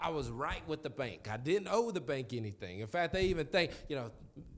[0.00, 1.28] I was right with the bank.
[1.30, 2.80] I didn't owe the bank anything.
[2.80, 4.10] In fact, they even thank, you know,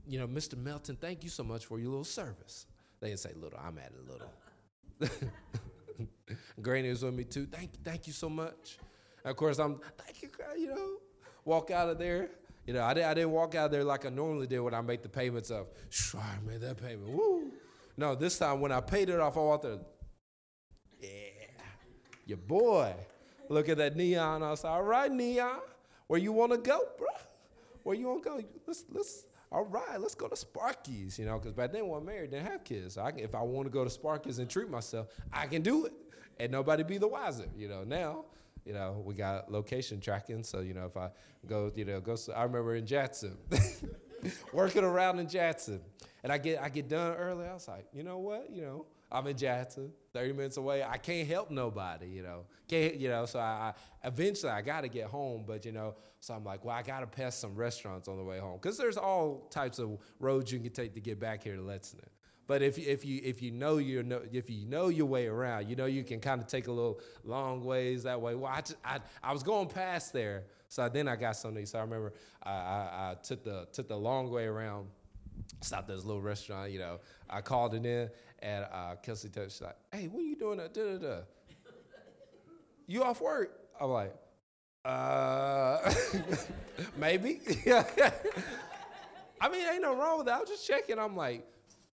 [0.07, 0.57] you know, Mr.
[0.57, 2.65] Melton, thank you so much for your little service.
[2.99, 5.21] They didn't say little, I'm at a little.
[6.61, 7.45] Granny was with me too.
[7.45, 8.77] Thank, thank you so much.
[9.29, 10.97] Of course, I'm, thank you, you know,
[11.45, 12.31] walk out of there.
[12.65, 14.81] You know, I, did, I didn't walk out there like I normally did when I
[14.81, 15.67] make the payments of,
[16.15, 17.51] I made that payment, woo.
[17.95, 19.77] No, this time when I paid it off, I walked there,
[20.99, 21.09] yeah,
[22.25, 22.93] your boy.
[23.49, 24.41] Look at that neon.
[24.41, 25.59] I was all right, neon,
[26.07, 27.07] where you want to go, bro?
[27.83, 28.41] Where you want to go?
[28.65, 32.03] Let's, let's, all right, let's go to Sparky's, you know, because back then when I
[32.03, 32.95] married, didn't have kids.
[32.95, 35.61] So I can, if I want to go to Sparky's and treat myself, I can
[35.61, 35.93] do it,
[36.39, 37.83] and nobody be the wiser, you know.
[37.83, 38.25] Now
[38.69, 40.43] you know, we got location tracking.
[40.43, 41.09] So, you know, if I
[41.47, 43.35] go, you know, go, I remember in Jackson,
[44.53, 45.81] working around in Jackson,
[46.23, 47.47] and I get, I get done early.
[47.47, 50.83] I was like, you know what, you know, I'm in Jackson, 30 minutes away.
[50.83, 52.45] I can't help nobody, you know.
[52.67, 55.95] Can't, you know, so I, I eventually I got to get home, but you know,
[56.19, 58.77] so I'm like, well, I got to pass some restaurants on the way home because
[58.77, 62.09] there's all types of roads you can take to get back here to Lexington.
[62.49, 65.75] But if, if you if you know your if you know your way around, you
[65.75, 68.33] know you can kind of take a little long ways that way.
[68.33, 71.63] Well, I, just, I, I was going past there, so then I got something.
[71.67, 74.87] So I remember I, I, I took the took the long way around,
[75.61, 76.71] stopped at this little restaurant.
[76.71, 78.09] You know, I called it in,
[78.39, 80.57] and uh, Kelsey touched she's like, "Hey, what are you doing?
[80.57, 81.17] Da, da, da.
[82.87, 84.15] You off work?" I'm like,
[84.83, 85.93] "Uh,
[86.97, 87.41] maybe."
[89.39, 90.37] I mean, ain't no wrong with that.
[90.37, 90.97] I was just checking.
[90.97, 91.45] I'm like.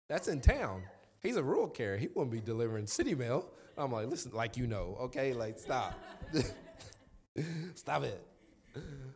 [0.08, 0.84] That's in town.
[1.22, 1.98] He's a rural carrier.
[1.98, 3.50] He wouldn't be delivering city mail.
[3.78, 5.34] I'm like, listen, like you know, okay?
[5.34, 5.94] Like, stop.
[7.76, 8.24] stop it.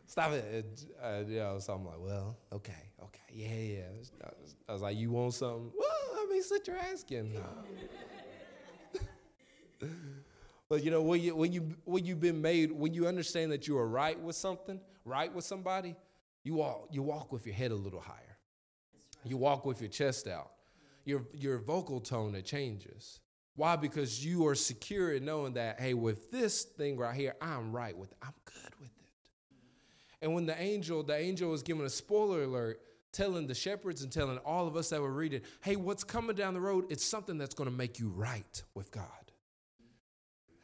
[0.06, 0.84] Stop it.
[1.02, 3.82] Uh, you know, so I'm like, well, okay, okay, yeah, yeah.
[4.24, 5.70] I was, I was like, you want something?
[5.78, 7.32] Well, I mean, sit your ass again.
[7.32, 7.42] No.
[10.68, 13.68] but you know, when you when you when you've been made, when you understand that
[13.68, 15.94] you are right with something, right with somebody,
[16.42, 18.16] you walk you walk with your head a little higher.
[19.22, 19.30] Right.
[19.30, 20.50] You walk with your chest out.
[21.04, 23.20] Your your vocal tone it changes.
[23.56, 23.76] Why?
[23.76, 27.96] Because you are secure in knowing that, hey, with this thing right here, I'm right
[27.96, 28.18] with it.
[28.22, 29.10] I'm good with it.
[30.22, 32.80] And when the angel, the angel was given a spoiler alert,
[33.12, 36.54] telling the shepherds and telling all of us that were reading, hey, what's coming down
[36.54, 39.04] the road, it's something that's going to make you right with God.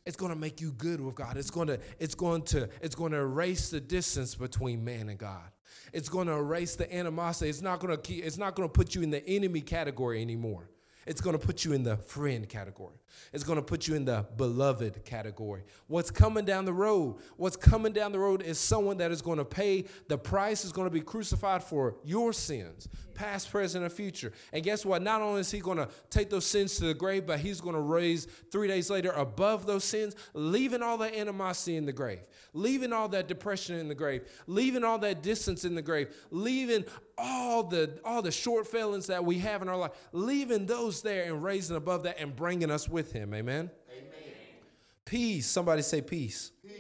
[0.07, 1.37] It's going to make you good with God.
[1.37, 5.19] It's going to, it's going to, it's going to erase the distance between man and
[5.19, 5.51] God.
[5.93, 7.51] It's going to erase the animosity.
[7.51, 10.23] It's not going to keep, it's not going to put you in the enemy category
[10.23, 10.71] anymore.
[11.07, 12.97] It's going to put you in the friend category.
[13.33, 15.65] It's going to put you in the beloved category.
[15.87, 17.17] What's coming down the road?
[17.37, 20.73] What's coming down the road is someone that is going to pay the price, is
[20.73, 24.33] going to be crucified for your sins, past, present, and future.
[24.53, 25.03] And guess what?
[25.03, 27.75] Not only is he going to take those sins to the grave, but he's going
[27.75, 32.21] to raise three days later above those sins, leaving all that animosity in the grave,
[32.53, 36.85] leaving all that depression in the grave, leaving all that distance in the grave, leaving
[37.19, 41.25] all the all the short failings that we have in our life, leaving those there
[41.25, 43.35] and raising above that and bringing us with him.
[43.35, 43.71] Amen.
[43.91, 44.33] Amen.
[45.05, 45.47] Peace.
[45.47, 46.53] Somebody say peace.
[46.67, 46.73] Peace.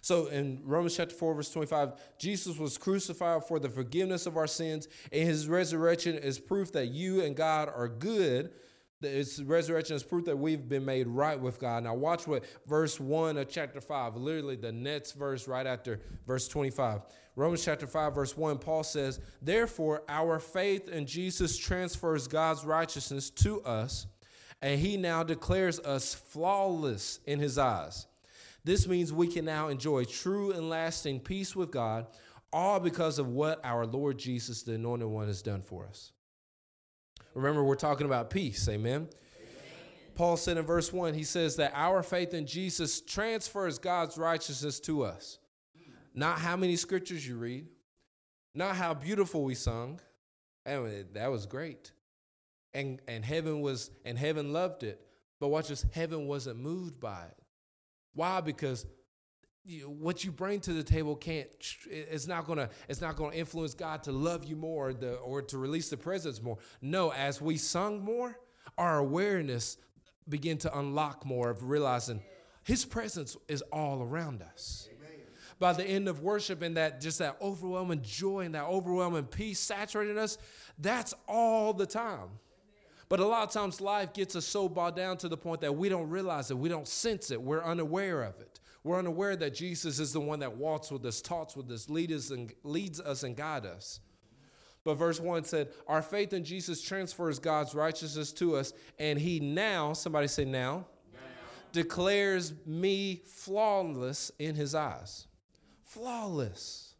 [0.00, 4.46] So in Romans chapter 4, verse 25, Jesus was crucified for the forgiveness of our
[4.46, 8.52] sins, and his resurrection is proof that you and God are good.
[9.00, 11.82] His resurrection is proof that we've been made right with God.
[11.82, 16.46] Now, watch what verse 1 of chapter 5, literally the next verse right after verse
[16.48, 17.02] 25.
[17.34, 23.28] Romans chapter 5, verse 1, Paul says, Therefore, our faith in Jesus transfers God's righteousness
[23.30, 24.06] to us,
[24.62, 28.06] and he now declares us flawless in his eyes.
[28.64, 32.06] This means we can now enjoy true and lasting peace with God,
[32.52, 36.12] all because of what our Lord Jesus, the Anointed One, has done for us.
[37.34, 38.68] Remember, we're talking about peace.
[38.68, 39.08] Amen.
[40.14, 44.80] Paul said in verse 1, he says that our faith in Jesus transfers God's righteousness
[44.80, 45.38] to us.
[46.14, 47.66] Not how many scriptures you read,
[48.54, 50.00] not how beautiful we sung.
[50.64, 51.92] And that was great.
[52.76, 55.00] And and heaven was and heaven loved it.
[55.40, 57.42] But watch this, heaven wasn't moved by it.
[58.14, 58.40] Why?
[58.40, 58.86] Because
[59.64, 61.48] you, what you bring to the table can't
[61.88, 65.42] it's not gonna it's not gonna influence God to love you more or, the, or
[65.42, 66.58] to release the presence more.
[66.80, 68.38] No, as we sung more,
[68.78, 69.78] our awareness
[70.28, 72.22] began to unlock more of realizing
[72.62, 74.88] His presence is all around us
[75.58, 79.58] by the end of worship and that just that overwhelming joy and that overwhelming peace
[79.58, 80.38] saturating us,
[80.78, 82.28] that's all the time.
[83.08, 85.76] But a lot of times life gets us so bogged down to the point that
[85.76, 88.60] we don't realize it, we don't sense it, we're unaware of it.
[88.82, 92.12] We're unaware that Jesus is the one that walks with us, talks with us, leads
[92.12, 94.00] us and leads us and guides us.
[94.84, 99.40] But verse 1 said, Our faith in Jesus transfers God's righteousness to us, and he
[99.40, 101.18] now, somebody say now, now.
[101.72, 105.26] declares me flawless in his eyes
[105.96, 106.94] flawless.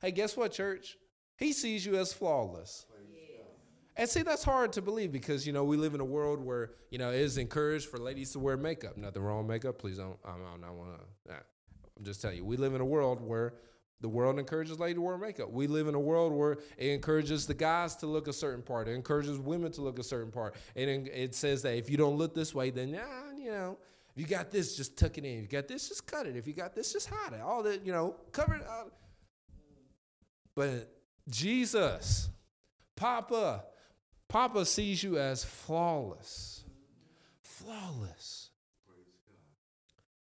[0.00, 0.96] Hey, guess what, church?
[1.36, 2.86] He sees you as flawless.
[3.98, 6.70] And see, that's hard to believe because, you know, we live in a world where,
[6.90, 8.96] you know, it is encouraged for ladies to wear makeup.
[8.96, 9.78] Nothing wrong with makeup.
[9.78, 11.34] Please don't, I don't, don't want to.
[11.34, 13.54] I'm just telling you, we live in a world where
[14.00, 15.50] the world encourages ladies to wear makeup.
[15.50, 18.86] We live in a world where it encourages the guys to look a certain part.
[18.86, 20.54] It encourages women to look a certain part.
[20.76, 23.78] And it says that if you don't look this way, then, yeah, you know,
[24.14, 25.38] if you got this, just tuck it in.
[25.38, 26.36] If you got this, just cut it.
[26.36, 27.40] If you got this, just hide it.
[27.40, 28.92] All that, you know, cover it up.
[30.54, 30.92] But
[31.28, 32.28] Jesus,
[32.94, 33.64] Papa,
[34.28, 36.64] Papa sees you as flawless.
[37.42, 38.50] Flawless.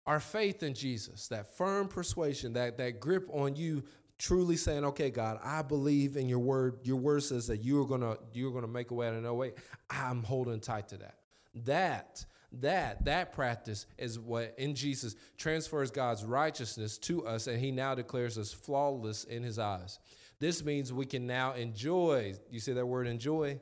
[0.06, 3.84] Our faith in Jesus, that firm persuasion, that, that grip on you
[4.20, 6.78] truly saying, okay, God, I believe in your word.
[6.82, 9.52] Your word says that you're gonna you're gonna make a way out of no way.
[9.88, 11.16] I'm holding tight to that.
[11.64, 17.70] That that that practice is what in Jesus transfers God's righteousness to us and he
[17.70, 19.98] now declares us flawless in his eyes.
[20.38, 22.34] This means we can now enjoy.
[22.50, 23.60] You see that word enjoy?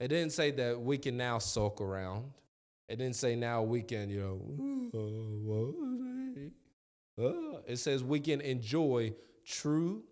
[0.00, 2.30] It didn't say that we can now sulk around.
[2.88, 5.70] It didn't say now we can, you know,
[7.20, 9.12] uh, it says we can enjoy
[9.44, 10.04] true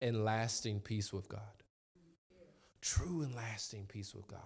[0.00, 1.40] and lasting peace with God.
[2.80, 4.40] True and lasting peace with God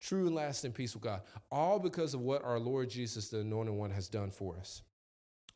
[0.00, 1.20] true and lasting peace with God.
[1.50, 4.82] All because of what our Lord Jesus, the Anointed One, has done for us.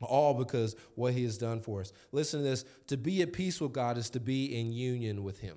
[0.01, 1.93] All because what he has done for us.
[2.13, 5.41] Listen to this to be at peace with God is to be in union with
[5.41, 5.57] him.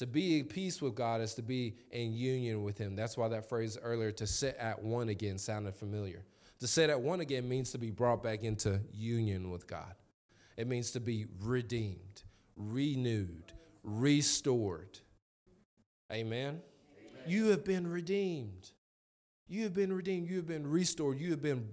[0.00, 2.96] To be at peace with God is to be in union with him.
[2.96, 6.24] That's why that phrase earlier, to sit at one again, sounded familiar.
[6.60, 9.94] To say that one again means to be brought back into union with God.
[10.56, 12.22] It means to be redeemed,
[12.56, 14.98] renewed, restored.
[16.10, 16.62] Amen.
[16.62, 16.62] Amen.
[17.26, 18.70] You have been redeemed.
[19.50, 20.30] You have been redeemed.
[20.30, 21.18] You have been restored.
[21.18, 21.68] You have been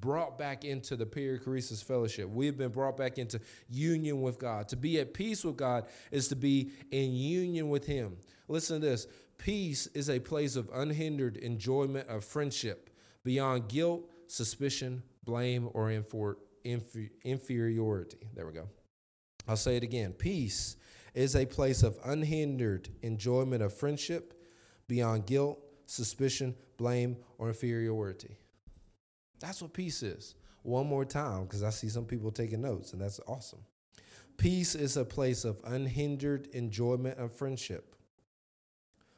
[0.00, 2.28] brought back into the perichoresis fellowship.
[2.28, 3.40] We have been brought back into
[3.70, 4.68] union with God.
[4.68, 8.18] To be at peace with God is to be in union with Him.
[8.48, 9.06] Listen to this
[9.38, 12.90] peace is a place of unhindered enjoyment of friendship
[13.24, 18.18] beyond guilt, suspicion, blame, or inferiority.
[18.34, 18.68] There we go.
[19.48, 20.12] I'll say it again.
[20.12, 20.76] Peace
[21.14, 24.34] is a place of unhindered enjoyment of friendship
[24.86, 28.36] beyond guilt, suspicion, blame, or inferiority.
[29.38, 30.34] That's what peace is.
[30.64, 33.60] One more time, because I see some people taking notes, and that's awesome.
[34.36, 37.94] Peace is a place of unhindered enjoyment of friendship.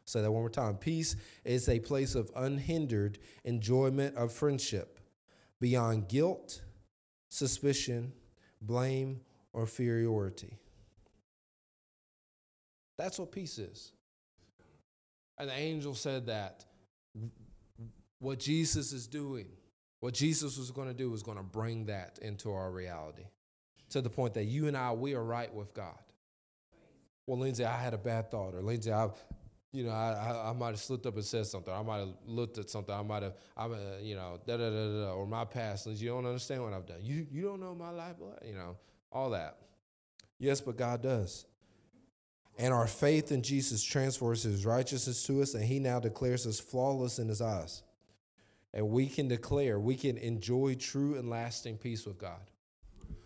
[0.05, 0.77] Say that one more time.
[0.77, 5.01] Peace is a place of unhindered enjoyment of friendship
[5.59, 6.61] beyond guilt,
[7.31, 8.13] suspicion,
[8.61, 9.23] blame,
[9.55, 10.59] or inferiority.
[12.99, 13.93] That's what peace is.
[15.39, 16.67] And the angel said that
[18.25, 19.47] what Jesus is doing,
[20.01, 23.27] what Jesus was going to do, was going to bring that into our reality
[23.91, 25.99] to the point that you and I, we are right with God.
[27.27, 29.09] Well, Lindsay, I had a bad thought, or Lindsay, I,
[29.73, 31.73] you know, I, I, I might have slipped up and said something.
[31.73, 32.95] I might have looked at something.
[32.95, 35.87] I might have, I, uh, you know, da da da da, or my past.
[35.87, 36.99] Lindsay, you don't understand what I've done.
[37.03, 38.77] You, you don't know my life, you know,
[39.13, 39.59] all that.
[40.39, 41.47] Yes, but God does.
[42.59, 46.59] And our faith in Jesus transfers his righteousness to us, and he now declares us
[46.59, 47.84] flawless in his eyes.
[48.75, 52.51] And we can declare, we can enjoy true and lasting peace with God.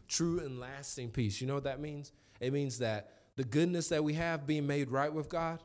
[0.06, 1.40] True and lasting peace.
[1.40, 2.12] You know what that means?
[2.38, 5.60] It means that the goodness that we have being made right with God,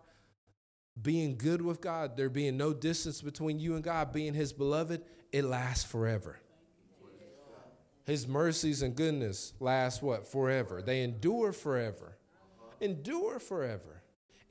[0.99, 5.03] being good with God, there being no distance between you and God, being his beloved,
[5.31, 6.39] it lasts forever.
[8.05, 10.25] His mercies and goodness last what?
[10.25, 10.81] Forever.
[10.81, 12.17] They endure forever
[12.83, 14.02] endure forever.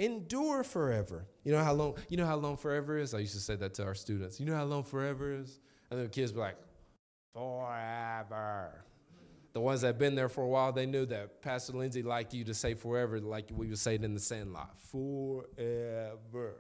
[0.02, 1.26] Endure forever.
[1.44, 3.14] You know how long, you know how long forever is?
[3.14, 4.40] I used to say that to our students.
[4.40, 5.60] You know how long forever is?
[5.92, 6.56] And the kids be like,
[7.32, 8.84] forever.
[9.52, 12.34] The ones that have been there for a while, they knew that Pastor Lindsay liked
[12.34, 14.74] you to say forever, like we would say it in the sandlot.
[14.90, 16.56] Forever.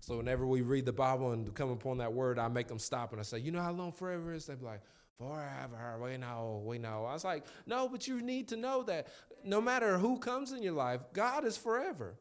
[0.00, 3.12] So whenever we read the Bible and come upon that word, I make them stop
[3.12, 4.46] and I say, You know how long forever is?
[4.46, 4.80] They'd be like,
[5.18, 5.98] forever.
[6.02, 7.04] We know, we know.
[7.04, 9.08] I was like, no, but you need to know that
[9.44, 12.14] no matter who comes in your life, God is forever.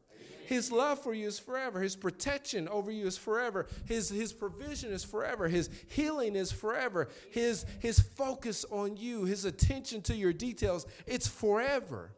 [0.51, 1.79] His love for you is forever.
[1.79, 3.67] His protection over you is forever.
[3.85, 5.47] His, his provision is forever.
[5.47, 7.07] His healing is forever.
[7.31, 12.11] His, his focus on you, his attention to your details, it's forever.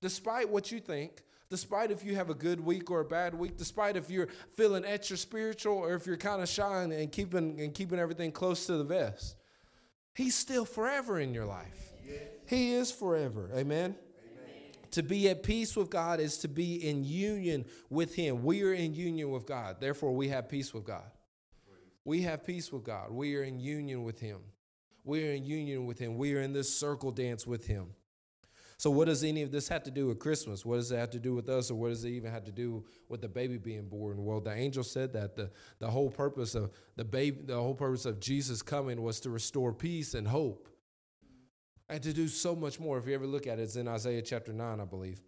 [0.00, 3.56] Despite what you think, despite if you have a good week or a bad week,
[3.56, 7.72] despite if you're feeling extra spiritual or if you're kind of shy and keeping, and
[7.72, 9.36] keeping everything close to the vest.
[10.12, 11.92] He's still forever in your life.
[12.48, 13.48] He is forever.
[13.54, 13.94] Amen.
[14.92, 18.42] To be at peace with God is to be in union with Him.
[18.42, 19.76] We are in union with God.
[19.80, 21.10] Therefore, we have peace with God.
[22.04, 23.10] We have peace with God.
[23.10, 24.38] We are in union with Him.
[25.04, 26.16] We are in union with Him.
[26.16, 27.88] We are in this circle dance with Him.
[28.78, 30.64] So, what does any of this have to do with Christmas?
[30.64, 32.52] What does it have to do with us, or what does it even have to
[32.52, 34.24] do with the baby being born?
[34.24, 38.06] Well, the angel said that the, the whole purpose of the baby, the whole purpose
[38.06, 40.67] of Jesus coming was to restore peace and hope,
[41.88, 42.98] and to do so much more.
[42.98, 45.20] If you ever look at it, it's in Isaiah chapter nine, I believe,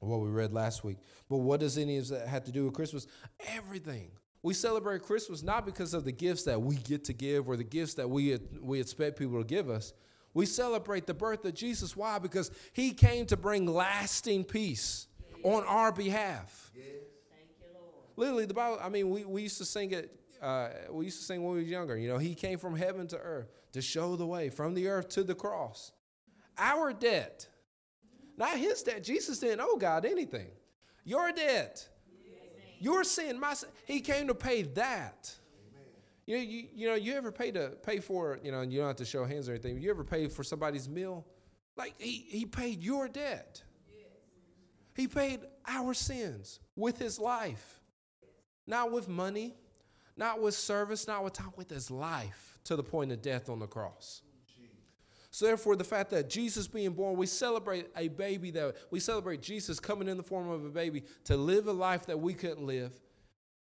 [0.00, 0.98] what we read last week.
[1.28, 3.06] But what does any of that have to do with Christmas?
[3.48, 4.10] Everything.
[4.42, 7.64] We celebrate Christmas not because of the gifts that we get to give or the
[7.64, 9.92] gifts that we we expect people to give us
[10.36, 11.96] we celebrate the birth of Jesus.
[11.96, 12.18] Why?
[12.18, 15.06] Because he came to bring lasting peace
[15.42, 16.70] on our behalf.
[16.74, 16.84] Yes.
[17.30, 18.04] Thank you, Lord.
[18.18, 21.24] Literally, the Bible, I mean, we, we used to sing it, uh, we used to
[21.24, 21.96] sing when we was younger.
[21.96, 25.08] You know, he came from heaven to earth to show the way, from the earth
[25.10, 25.92] to the cross.
[26.58, 27.48] Our debt,
[28.36, 29.04] not his debt.
[29.04, 30.48] Jesus didn't owe God anything.
[31.04, 31.86] Your debt,
[32.80, 33.68] your sin, my sin.
[33.84, 35.34] He came to pay that.
[36.26, 38.80] You know, you, you know, you ever pay to pay for, you know, and you
[38.80, 39.80] don't have to show hands or anything.
[39.80, 41.24] You ever pay for somebody's meal?
[41.76, 43.62] Like he, he paid your debt.
[44.94, 47.80] He paid our sins with his life.
[48.66, 49.54] Not with money,
[50.16, 53.58] not with service, not with time, with his life to the point of death on
[53.58, 54.22] the cross.
[55.30, 59.42] So therefore, the fact that Jesus being born, we celebrate a baby that we celebrate
[59.42, 62.66] Jesus coming in the form of a baby to live a life that we couldn't
[62.66, 62.92] live,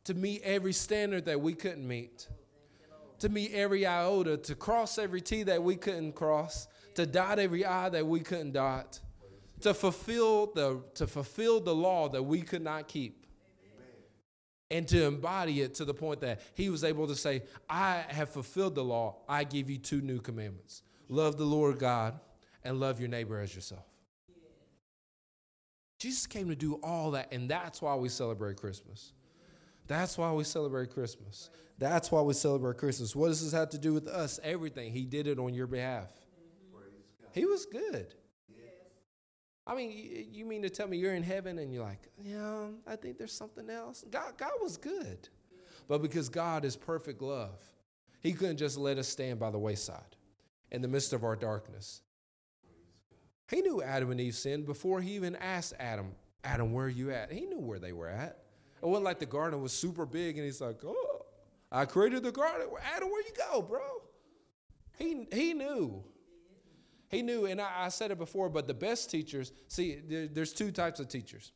[0.05, 2.28] to meet every standard that we couldn't meet
[3.24, 7.64] to meet every iota, to cross every T that we couldn't cross, to dot every
[7.64, 9.00] I that we couldn't dot,
[9.61, 13.24] to fulfill the, to fulfill the law that we could not keep.
[14.71, 18.31] And to embody it to the point that he was able to say, I have
[18.31, 19.17] fulfilled the law.
[19.29, 22.19] I give you two new commandments love the Lord God
[22.65, 23.85] and love your neighbor as yourself.
[25.99, 29.12] Jesus came to do all that, and that's why we celebrate Christmas.
[29.87, 31.51] That's why we celebrate Christmas.
[31.79, 33.15] That's why we celebrate Christmas.
[33.15, 34.41] What does this have to do with us?
[34.43, 34.93] Everything.
[34.93, 36.09] He did it on your behalf.
[37.33, 38.15] He was good.
[39.67, 42.97] I mean, you mean to tell me you're in heaven and you're like, yeah, I
[42.97, 44.05] think there's something else?
[44.11, 45.29] God, God was good.
[45.89, 47.62] But because God is perfect love,
[48.21, 50.17] He couldn't just let us stand by the wayside
[50.71, 52.03] in the midst of our darkness.
[53.49, 56.12] He knew Adam and Eve sinned before he even asked Adam,
[56.43, 57.31] Adam, where are you at?
[57.31, 58.39] He knew where they were at.
[58.83, 61.27] It wasn't like the garden was super big and he's like, oh,
[61.71, 62.69] I created the garden.
[62.95, 63.81] Adam, where you go, bro?
[64.99, 66.05] He, he knew.
[67.09, 70.52] He knew, and I, I said it before, but the best teachers, see, there, there's
[70.52, 71.52] two types of teachers.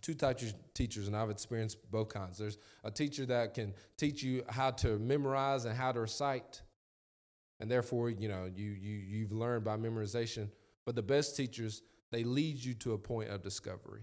[0.00, 2.38] Two types of teachers, and I've experienced both kinds.
[2.38, 6.62] There's a teacher that can teach you how to memorize and how to recite,
[7.58, 10.50] and therefore, you know, you, you, you've learned by memorization.
[10.84, 14.02] But the best teachers, they lead you to a point of discovery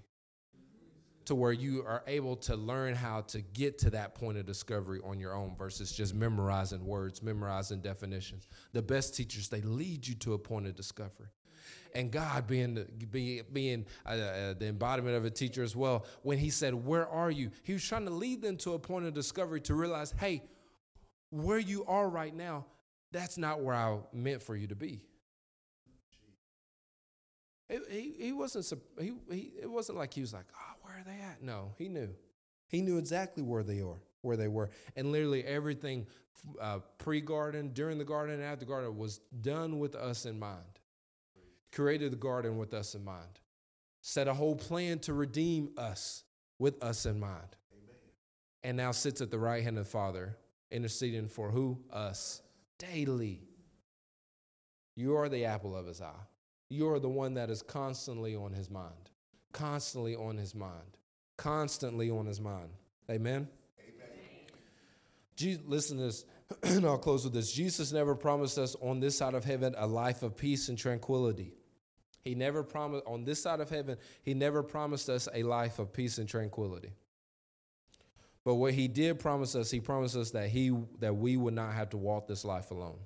[1.26, 5.00] to where you are able to learn how to get to that point of discovery
[5.04, 8.48] on your own versus just memorizing words, memorizing definitions.
[8.74, 11.30] The best teachers, they lead you to a point of discovery.
[11.96, 16.06] And God, being the, being, being uh, uh, the embodiment of a teacher as well,
[16.24, 17.52] when He said, Where are you?
[17.64, 20.44] He was trying to lead them to a point of discovery to realize, hey,
[21.32, 22.66] where you are right now,
[23.12, 25.02] that's not where I meant for you to be.
[27.90, 31.24] He, he, wasn't he, he, it wasn't like he was like, oh, where are they
[31.24, 31.44] at?
[31.44, 32.10] No, he knew.
[32.68, 34.70] He knew exactly where they are, where they were.
[34.96, 36.08] And literally everything
[36.62, 40.80] uh, pre-garden, during the garden, and after the garden was done with us in mind.
[41.72, 43.40] Created the garden with us in mind.
[44.02, 46.24] Set a whole plan to redeem us
[46.60, 47.56] with us in mind.
[47.74, 47.96] Amen.
[48.64, 50.38] And now sits at the right hand of the Father,
[50.72, 51.80] interceding for who?
[51.92, 52.42] Us.
[52.78, 53.42] Daily.
[54.96, 56.14] You are the apple of his eye.
[56.70, 59.10] You're the one that is constantly on his mind,
[59.56, 60.98] constantly on his mind,
[61.38, 62.70] constantly on his mind.
[63.10, 63.48] Amen?
[65.40, 65.62] Amen.
[65.66, 66.26] listen to this,
[66.64, 67.54] and I'll close with this.
[67.54, 71.54] Jesus never promised us on this side of heaven a life of peace and tranquility.
[72.22, 75.94] He never promised, on this side of heaven, he never promised us a life of
[75.94, 76.92] peace and tranquility.
[78.44, 81.74] But what he did promise us, he promised us that he that we would not
[81.74, 83.00] have to walk this life alone.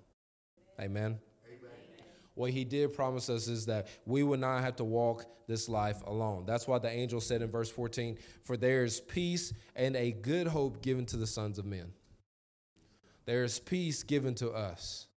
[0.82, 1.20] Amen
[2.40, 6.02] what he did promise us is that we would not have to walk this life
[6.08, 6.46] alone.
[6.46, 10.48] That's why the angel said in verse 14, For there is peace and a good
[10.48, 11.92] hope given to the sons of men.
[13.26, 15.08] There is peace given to us.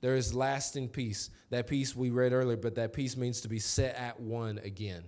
[0.00, 1.30] There is lasting peace.
[1.50, 5.02] That peace we read earlier, but that peace means to be set at one again.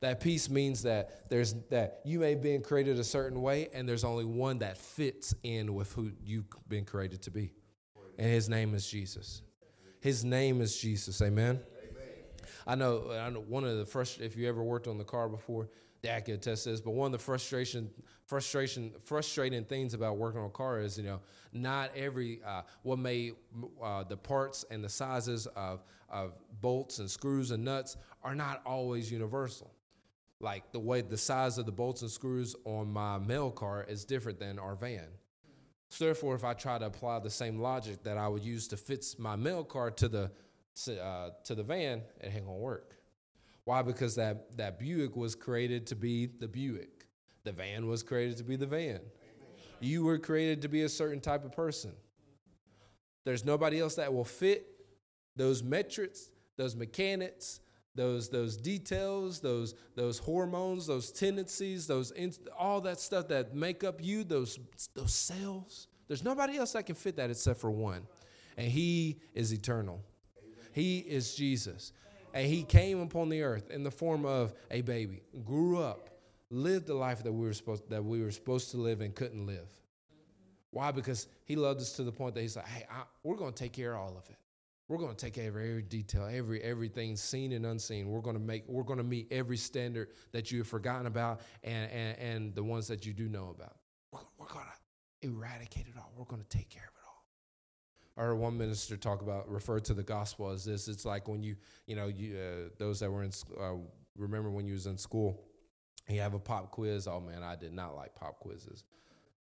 [0.00, 3.88] That peace means that there's that you may have been created a certain way, and
[3.88, 7.52] there's only one that fits in with who you've been created to be.
[8.18, 9.42] And his name is Jesus.
[10.06, 11.20] His name is Jesus.
[11.20, 11.58] Amen.
[11.90, 12.10] Amen.
[12.64, 15.28] I know, I know one of the frust- if you ever worked on the car
[15.28, 15.68] before,
[16.00, 17.90] Dad can attest this, but one of the frustration,
[18.24, 21.18] frustration, frustrating things about working on a car is, you know,
[21.52, 23.32] not every, uh, what may,
[23.82, 28.62] uh, the parts and the sizes of, of bolts and screws and nuts are not
[28.64, 29.74] always universal.
[30.38, 34.04] Like the way the size of the bolts and screws on my mail car is
[34.04, 35.08] different than our van.
[35.88, 38.76] So therefore, if I try to apply the same logic that I would use to
[38.76, 40.30] fit my mail card to the
[41.00, 42.96] uh, to the van, it ain't gonna work.
[43.64, 43.82] Why?
[43.82, 47.06] Because that that Buick was created to be the Buick.
[47.44, 49.00] The van was created to be the van.
[49.80, 51.92] You were created to be a certain type of person.
[53.24, 54.66] There's nobody else that will fit
[55.36, 57.60] those metrics, those mechanics,
[57.96, 62.12] those those details, those those hormones, those tendencies, those
[62.56, 64.58] all that stuff that make up you, those
[64.94, 65.88] those cells.
[66.06, 68.06] There's nobody else that can fit that except for one,
[68.56, 70.04] and He is eternal.
[70.72, 71.92] He is Jesus,
[72.34, 76.10] and He came upon the earth in the form of a baby, grew up,
[76.50, 79.46] lived the life that we were supposed that we were supposed to live and couldn't
[79.46, 79.68] live.
[80.70, 80.92] Why?
[80.92, 83.58] Because He loved us to the point that He's like, "Hey, I, we're going to
[83.58, 84.36] take care of all of it."
[84.88, 88.08] We're going to take of every detail, every everything seen and unseen.
[88.08, 91.40] We're going to make we're going to meet every standard that you have forgotten about
[91.64, 93.76] and and, and the ones that you do know about.
[94.12, 96.12] We're, we're going to eradicate it all.
[96.16, 97.24] We're going to take care of it all.
[98.16, 100.86] I heard one minister talk about refer to the gospel as this.
[100.86, 101.56] It's like when you
[101.86, 103.72] you know you uh, those that were in uh,
[104.16, 105.42] remember when you was in school,
[106.08, 107.08] you have a pop quiz.
[107.08, 108.84] Oh man, I did not like pop quizzes.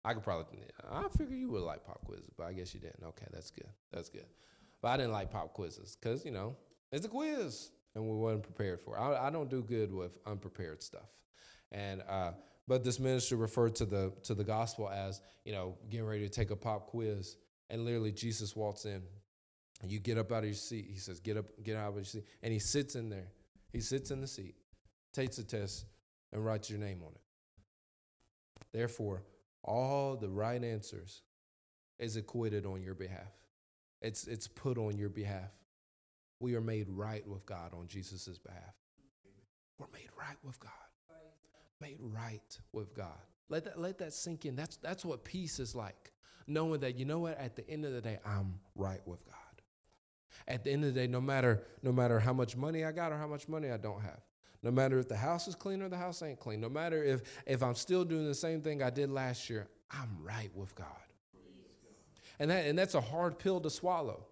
[0.04, 3.02] I could probably I figure you would like pop quizzes, but I guess you didn't.
[3.04, 3.68] Okay, that's good.
[3.92, 4.26] That's good.
[4.82, 6.56] But I didn't like pop quizzes because, you know,
[6.90, 9.00] it's a quiz and we weren't prepared for it.
[9.00, 11.08] I, I don't do good with unprepared stuff.
[11.70, 12.32] And uh,
[12.68, 16.28] But this minister referred to the to the gospel as, you know, getting ready to
[16.28, 17.36] take a pop quiz.
[17.70, 19.02] And literally Jesus walks in.
[19.84, 20.86] You get up out of your seat.
[20.90, 22.24] He says, Get up, get out of your seat.
[22.42, 23.28] And he sits in there.
[23.72, 24.54] He sits in the seat,
[25.12, 25.86] takes a test,
[26.32, 27.20] and writes your name on it.
[28.72, 29.22] Therefore,
[29.64, 31.22] all the right answers
[31.98, 33.32] is acquitted on your behalf.
[34.02, 35.50] It's, it's put on your behalf.
[36.40, 38.74] We are made right with God on Jesus' behalf.
[39.78, 40.70] We're made right with God.
[41.80, 43.18] Made right with God.
[43.48, 44.56] Let that, let that sink in.
[44.56, 46.12] That's, that's what peace is like.
[46.46, 49.36] Knowing that, you know what, at the end of the day, I'm right with God.
[50.48, 53.12] At the end of the day, no matter, no matter how much money I got
[53.12, 54.20] or how much money I don't have,
[54.62, 57.22] no matter if the house is clean or the house ain't clean, no matter if,
[57.46, 60.86] if I'm still doing the same thing I did last year, I'm right with God.
[62.42, 64.26] And, that, and that's a hard pill to swallow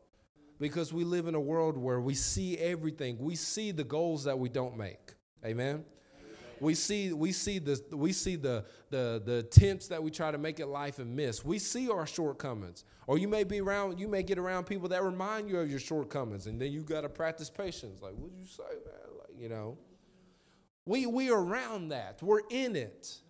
[0.58, 3.16] because we live in a world where we see everything.
[3.20, 5.14] We see the goals that we don't make.
[5.44, 5.84] Amen.
[6.58, 10.38] We see, we see the we see the, the the attempts that we try to
[10.38, 11.44] make it life and miss.
[11.44, 12.84] We see our shortcomings.
[13.06, 15.78] Or you may be around, you may get around people that remind you of your
[15.78, 18.02] shortcomings, and then you got to practice patience.
[18.02, 19.18] Like, what'd you say, man?
[19.20, 19.78] Like, you know.
[20.84, 22.20] We we are around that.
[22.24, 23.20] We're in it.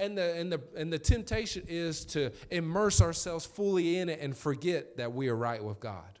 [0.00, 4.36] And the, and, the, and the temptation is to immerse ourselves fully in it and
[4.36, 6.18] forget that we are right with God.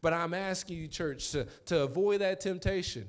[0.00, 3.08] But I'm asking you, church, to, to avoid that temptation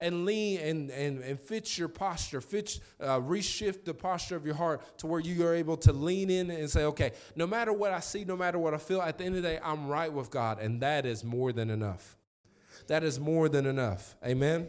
[0.00, 4.54] and lean and, and, and fit your posture, fit, uh, reshift the posture of your
[4.54, 7.92] heart to where you are able to lean in and say, okay, no matter what
[7.92, 10.12] I see, no matter what I feel, at the end of the day, I'm right
[10.12, 10.58] with God.
[10.58, 12.16] And that is more than enough.
[12.88, 14.16] That is more than enough.
[14.24, 14.68] Amen.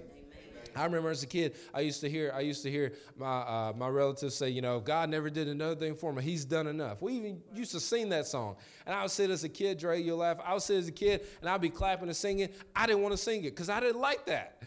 [0.75, 3.73] I remember as a kid, I used to hear, I used to hear my uh,
[3.75, 6.21] my relatives say, you know, God never did another thing for me.
[6.21, 7.01] He's done enough.
[7.01, 10.01] We even used to sing that song, and I would sit as a kid, Dre,
[10.01, 10.37] you'll laugh.
[10.43, 12.49] I would sit as a kid, and I'd be clapping and singing.
[12.75, 14.63] I didn't want to sing it because I didn't like that.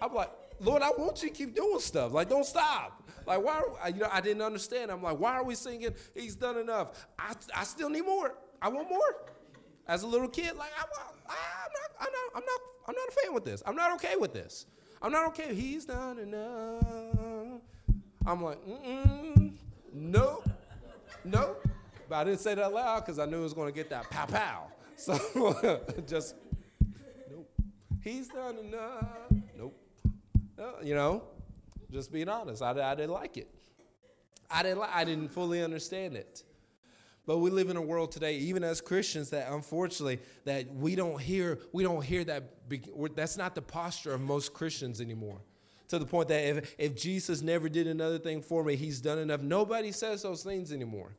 [0.00, 0.30] I'm like,
[0.60, 2.12] Lord, I want you to keep doing stuff.
[2.12, 3.08] Like, don't stop.
[3.26, 3.62] Like, why?
[3.80, 4.90] Are, you know, I didn't understand.
[4.90, 5.94] I'm like, why are we singing?
[6.14, 7.06] He's done enough.
[7.18, 8.34] I, I still need more.
[8.62, 9.00] I want more.
[9.86, 13.12] As a little kid, like, I, I'm not, I'm not, I'm not, I'm not a
[13.12, 13.62] fan with this.
[13.66, 14.66] I'm not okay with this.
[15.02, 15.54] I'm not okay.
[15.54, 17.60] He's done enough.
[18.26, 19.52] I'm like, mm
[19.92, 20.48] nope,
[21.24, 21.66] nope.
[22.08, 24.10] But I didn't say that loud because I knew it was going to get that
[24.10, 24.66] pow pow.
[25.00, 26.34] So just,
[27.30, 27.48] nope.
[28.02, 29.06] He's done enough.
[29.56, 29.74] Nope.
[30.58, 31.22] Uh, you know,
[31.90, 32.60] just being honest.
[32.60, 33.48] I, I didn't like it.
[34.50, 36.42] I didn't, li- I didn't fully understand it.
[37.24, 41.18] But we live in a world today, even as Christians, that unfortunately that we don't
[41.18, 42.59] hear we don't hear that.
[43.14, 45.40] That's not the posture of most Christians anymore.
[45.88, 49.18] To the point that if, if Jesus never did another thing for me, He's done
[49.18, 49.42] enough.
[49.42, 51.10] Nobody says those things anymore.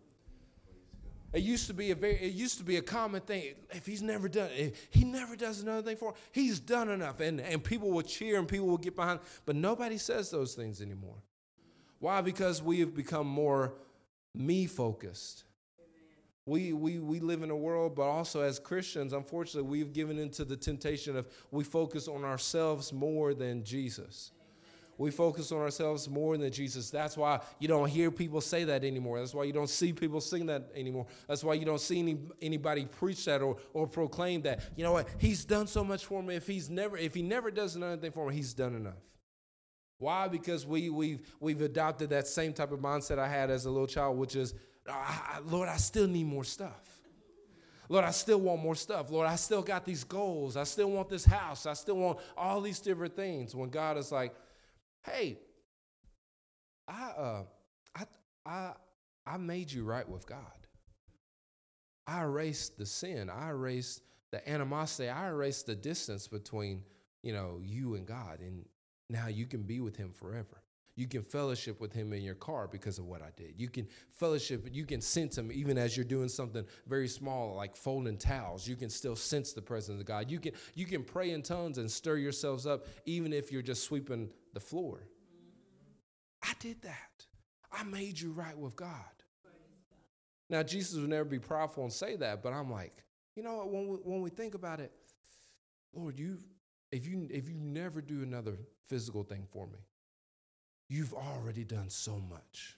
[1.33, 3.53] It used to be a very, it used to be a common thing.
[3.71, 7.21] If he's never done, if he never does another thing for, him, he's done enough,
[7.21, 9.21] and and people will cheer and people will get behind.
[9.45, 11.15] But nobody says those things anymore.
[11.99, 12.19] Why?
[12.19, 13.75] Because we have become more
[14.33, 15.45] me focused
[16.45, 20.43] we, we, we live in a world, but also as Christians, unfortunately, we've given into
[20.43, 24.31] the temptation of we focus on ourselves more than Jesus.
[24.97, 26.91] We focus on ourselves more than Jesus.
[26.91, 29.19] That's why you don't hear people say that anymore.
[29.19, 31.07] That's why you don't see people sing that anymore.
[31.27, 34.61] That's why you don't see any, anybody preach that or, or proclaim that.
[34.75, 35.07] You know what?
[35.17, 36.35] He's done so much for me.
[36.35, 39.01] If he's never, if he never does another thing for me, he's done enough.
[39.97, 40.27] Why?
[40.27, 43.87] Because we, we've, we've adopted that same type of mindset I had as a little
[43.87, 44.53] child, which is
[44.89, 47.01] I, Lord, I still need more stuff.
[47.89, 49.11] Lord, I still want more stuff.
[49.11, 50.55] Lord, I still got these goals.
[50.55, 51.65] I still want this house.
[51.65, 53.53] I still want all these different things.
[53.53, 54.33] When God is like,
[55.03, 55.37] hey,
[56.87, 57.43] I uh
[57.95, 58.03] I
[58.45, 58.71] I
[59.25, 60.39] I made you right with God.
[62.07, 63.29] I erased the sin.
[63.29, 64.01] I erased
[64.31, 65.09] the animosity.
[65.09, 66.83] I erased the distance between,
[67.23, 68.39] you know, you and God.
[68.39, 68.65] And
[69.09, 70.60] now you can be with him forever.
[70.95, 73.53] You can fellowship with him in your car because of what I did.
[73.57, 77.75] You can fellowship, you can sense him even as you're doing something very small like
[77.75, 78.67] folding towels.
[78.67, 80.29] You can still sense the presence of God.
[80.29, 83.83] You can you can pray in tongues and stir yourselves up even if you're just
[83.83, 85.07] sweeping the floor.
[86.43, 87.25] I did that.
[87.71, 88.89] I made you right with God.
[90.49, 93.87] Now Jesus would never be prideful and say that, but I'm like, you know, when
[93.87, 94.91] we, when we think about it,
[95.93, 96.39] Lord, you
[96.91, 99.79] if you if you never do another physical thing for me,
[100.91, 102.75] You've already done so much.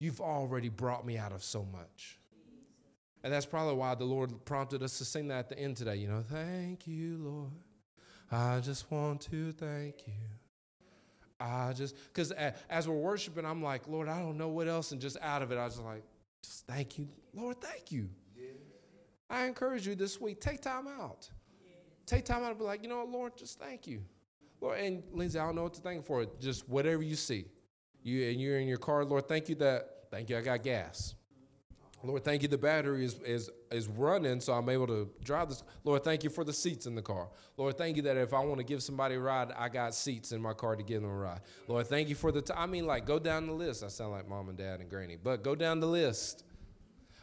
[0.00, 2.18] You've already brought me out of so much.
[3.22, 5.94] And that's probably why the Lord prompted us to sing that at the end today.
[5.94, 7.52] You know, thank you, Lord.
[8.32, 10.14] I just want to thank you.
[11.38, 12.32] I just, because
[12.68, 14.90] as we're worshiping, I'm like, Lord, I don't know what else.
[14.90, 16.02] And just out of it, I was like,
[16.42, 17.06] just thank you.
[17.32, 18.08] Lord, thank you.
[19.30, 21.30] I encourage you this week, take time out.
[22.04, 24.02] Take time out and be like, you know what, Lord, just thank you.
[24.62, 26.24] Lord, and Lindsay, I don't know what to thank for.
[26.40, 27.46] Just whatever you see.
[28.04, 31.14] You and you're in your car, Lord, thank you that thank you I got gas.
[32.04, 32.48] Lord, thank you.
[32.48, 35.62] The battery is, is, is running, so I'm able to drive this.
[35.84, 37.28] Lord, thank you for the seats in the car.
[37.56, 40.32] Lord, thank you that if I want to give somebody a ride, I got seats
[40.32, 41.42] in my car to give them a ride.
[41.68, 42.42] Lord, thank you for the.
[42.42, 43.84] T- I mean, like, go down the list.
[43.84, 46.42] I sound like mom and dad and granny, but go down the list.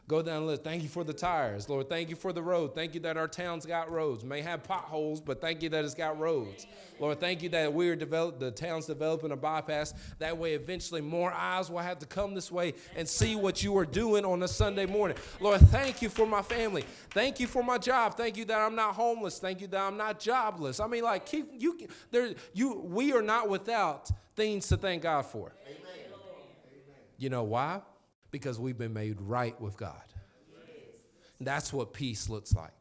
[0.10, 0.64] Go down the list.
[0.64, 1.70] Thank you for the tires.
[1.70, 2.74] Lord, thank you for the road.
[2.74, 4.26] Thank you that our town's got roads.
[4.26, 6.66] May have potholes, but thank you that it's got roads.
[7.00, 9.94] Lord, thank you that we're develop the town's developing a bypass.
[10.18, 13.78] That way, eventually, more eyes will have to come this way and see what you
[13.78, 15.16] are doing on a Sunday morning.
[15.40, 16.86] Lord, thank you for my family.
[17.12, 18.18] Thank you for my job.
[18.18, 19.38] Thank you that I'm not homeless.
[19.38, 20.80] Thank you that I'm not jobless.
[20.80, 22.34] I mean, like, keep you there.
[22.56, 25.54] You, we are not without things to thank God for.
[25.68, 25.78] Amen.
[27.20, 27.82] You know why?
[28.32, 30.04] Because we've been made right with God.
[31.42, 32.74] That's what peace looks like.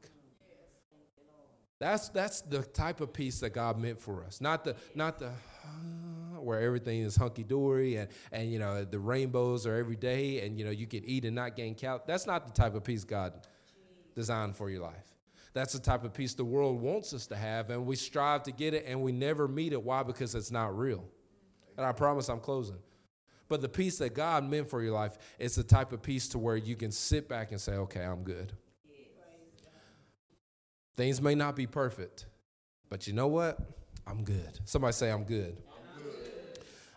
[1.78, 4.40] That's that's the type of peace that God meant for us.
[4.40, 8.99] Not the not the uh, where everything is hunky dory and and you know the
[8.99, 12.05] rainbows are every day and you know you can eat and not gain count.
[12.05, 13.46] That's not the type of peace God
[14.16, 15.14] designed for your life.
[15.55, 18.53] That's the type of peace the world wants us to have, and we strive to
[18.53, 19.82] get it, and we never meet it.
[19.82, 20.03] Why?
[20.03, 21.05] Because it's not real.
[21.76, 22.78] And I promise I'm closing.
[23.49, 26.38] But the peace that God meant for your life is the type of peace to
[26.38, 28.53] where you can sit back and say, okay, I'm good.
[30.96, 32.26] Things may not be perfect,
[32.88, 33.59] but you know what?
[34.07, 34.59] I'm good.
[34.64, 35.57] Somebody say, I'm good.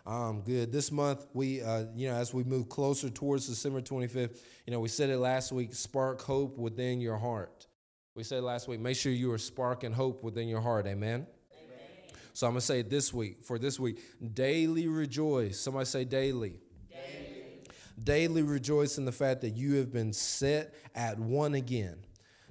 [0.04, 0.72] I'm good.
[0.72, 4.80] This month, we, uh, you know, as we move closer towards December 25th, you know,
[4.80, 7.68] we said it last week spark hope within your heart.
[8.14, 10.86] We said last week, make sure you are sparking hope within your heart.
[10.86, 11.26] Amen.
[12.32, 14.00] So I'm going to say this week, for this week,
[14.34, 15.60] daily rejoice.
[15.60, 16.60] Somebody say daily.
[16.90, 17.60] daily.
[18.02, 21.98] Daily rejoice in the fact that you have been set at one again.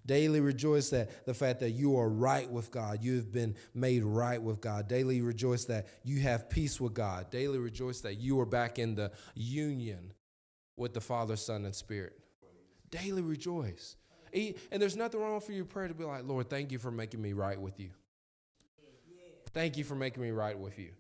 [0.06, 3.04] Daily rejoice that the fact that you are right with God.
[3.04, 4.88] You have been made right with God.
[4.88, 7.30] Daily rejoice that you have peace with God.
[7.30, 10.14] Daily rejoice that you are back in the union
[10.76, 12.20] with the Father, Son, and Spirit.
[12.90, 13.96] Daily rejoice.
[14.34, 17.22] And there's nothing wrong for your prayer to be like, Lord, thank you for making
[17.22, 17.90] me right with you.
[19.54, 20.92] Thank you for making me right with you.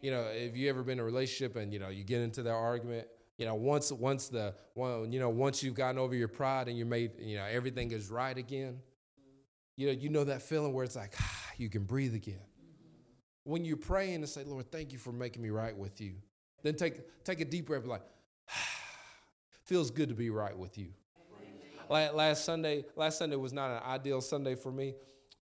[0.00, 2.42] You know, if you ever been in a relationship and you know you get into
[2.44, 6.28] that argument, you know, once once the one, you know, once you've gotten over your
[6.28, 8.78] pride and you're made, you know, everything is right again.
[9.76, 12.40] You know, you know that feeling where it's like ah, you can breathe again.
[13.44, 16.14] When you're praying and say, Lord, thank you for making me right with you.
[16.62, 18.02] Then take take a deep breath, like,
[18.48, 18.68] ah,
[19.64, 20.88] feels good to be right with you.
[21.88, 24.94] Last Sunday, last Sunday was not an ideal Sunday for me.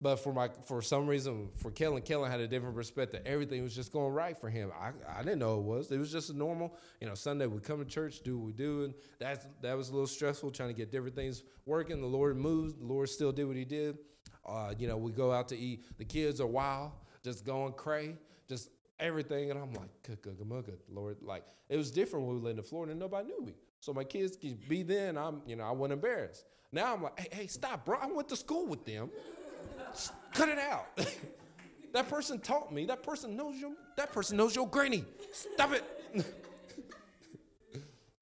[0.01, 3.23] But for my for some reason for Kellen, Kellen had a different perspective.
[3.25, 4.71] Everything was just going right for him.
[4.79, 5.91] I, I didn't know it was.
[5.91, 8.53] It was just a normal, you know, Sunday we come to church, do what we
[8.53, 12.03] do, and that that was a little stressful trying to get different things working.
[12.03, 12.79] The Lord moved.
[12.79, 13.97] The Lord still did what He did.
[14.45, 15.85] Uh, you know, we go out to eat.
[15.97, 16.93] The kids are wild,
[17.25, 18.17] just going cray,
[18.49, 18.69] just
[19.01, 19.51] everything.
[19.51, 19.91] And I'm like,
[20.91, 23.55] Lord, like it was different when we lived in Florida and nobody knew me.
[23.81, 25.17] So my kids could be then.
[25.17, 26.45] I'm, you know, I wasn't embarrassed.
[26.73, 27.99] Now I'm like, hey, hey, stop, bro.
[28.01, 29.11] I went to school with them.
[30.33, 30.87] Cut it out.
[31.93, 32.87] that person taught me.
[32.87, 35.05] That person knows your that person knows your granny.
[35.33, 35.85] Stop it.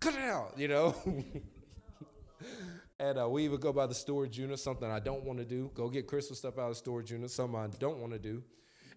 [0.00, 0.94] Cut it out, you know.
[2.98, 5.70] and uh, we even go by the storage unit, something I don't want to do.
[5.74, 8.42] Go get Christmas stuff out of the storage unit, something I don't want to do.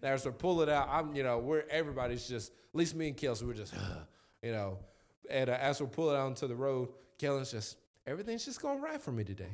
[0.02, 3.08] And as we pull it out, I'm, you know, we're everybody's just, at least me
[3.08, 3.74] and Kelsey, we're just,
[4.42, 4.78] you know.
[5.30, 9.00] And uh, as we pull it out the road, Kellen's just, everything's just going right
[9.00, 9.50] for me today.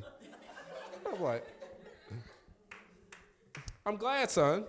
[1.11, 1.45] I'm like,
[3.87, 4.65] I'm glad, son.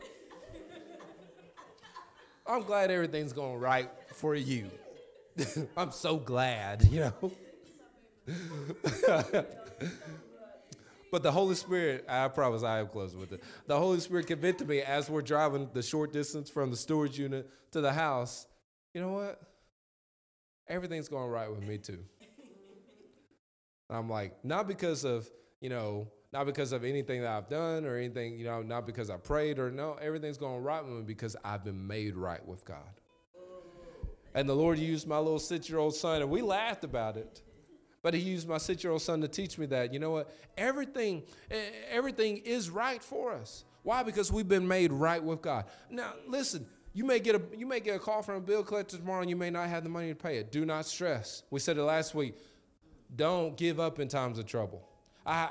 [2.46, 4.70] I'm glad everything's going right for you.
[5.76, 7.32] I'm so glad, you know.
[11.10, 13.42] but the Holy Spirit, I promise I am close with it.
[13.66, 17.48] The Holy Spirit convicted me as we're driving the short distance from the storage unit
[17.72, 18.46] to the house.
[18.92, 19.40] You know what?
[20.68, 22.04] Everything's going right with me too.
[23.88, 25.26] I'm like, not because of,
[25.60, 29.11] you know, not because of anything that I've done or anything, you know, not because
[29.11, 32.64] I prayed or no, everything's going right with me because I've been made right with
[32.64, 33.01] God.
[34.35, 37.43] And the Lord used my little six year old son, and we laughed about it.
[38.03, 40.31] But he used my six year old son to teach me that, you know what?
[40.59, 41.22] Everything,
[41.91, 43.64] everything is right for us.
[43.83, 44.03] Why?
[44.03, 45.64] Because we've been made right with God.
[45.91, 48.97] Now, listen, you may get a you may get a call from a bill collector
[48.97, 50.51] tomorrow and you may not have the money to pay it.
[50.51, 51.43] Do not stress.
[51.51, 52.37] We said it last week.
[53.14, 54.83] Don't give up in times of trouble.
[55.24, 55.51] I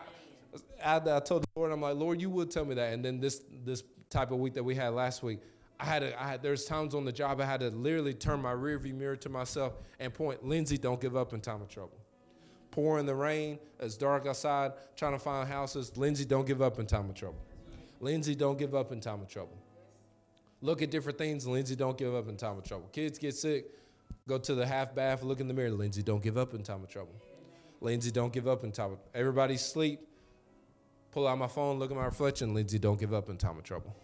[0.84, 2.94] I, I told the Lord, I'm like, Lord, you would tell me that.
[2.94, 5.40] And then this this type of week that we had last week,
[5.80, 8.42] I had, a, I had there's times on the job I had to literally turn
[8.42, 11.98] my rearview mirror to myself and point, Lindsay, don't give up in time of trouble.
[12.72, 15.96] Pouring the rain, it's dark outside, trying to find houses.
[15.98, 17.40] Lindsay, don't give up in time of trouble.
[18.00, 19.58] Lindsay, don't give up in time of trouble.
[20.62, 21.48] Look at different things.
[21.48, 22.90] Lindsay, don't give up in time of trouble.
[22.92, 23.66] Kids get sick.
[24.28, 25.72] Go to the half bath, look in the mirror.
[25.72, 27.14] Lindsay, don't give up in time of trouble.
[27.82, 30.00] Lindsay, don't give up in time of everybody sleep.
[31.16, 32.54] Pull out my phone, look at my reflection.
[32.54, 33.96] Lindsay, don't give up in time of trouble.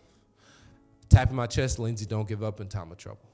[1.10, 3.30] Tapping my chest, Lindsay, don't give up in time of trouble.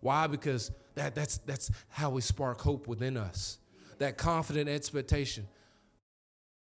[0.00, 0.26] Why?
[0.26, 3.58] Because that, that's, that's how we spark hope within us.
[3.98, 5.46] That confident expectation.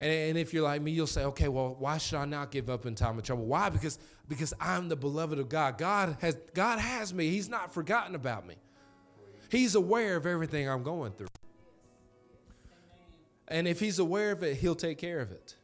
[0.02, 2.70] And, and if you're like me, you'll say, okay, well, why should I not give
[2.70, 3.46] up in time of trouble?
[3.46, 3.70] Why?
[3.70, 3.98] Because,
[4.28, 5.78] because I'm the beloved of God.
[5.78, 7.30] God has, God has me.
[7.30, 8.56] He's not forgotten about me.
[9.50, 11.28] He's aware of everything I'm going through.
[13.48, 15.56] And if he's aware of it, he'll take care of it.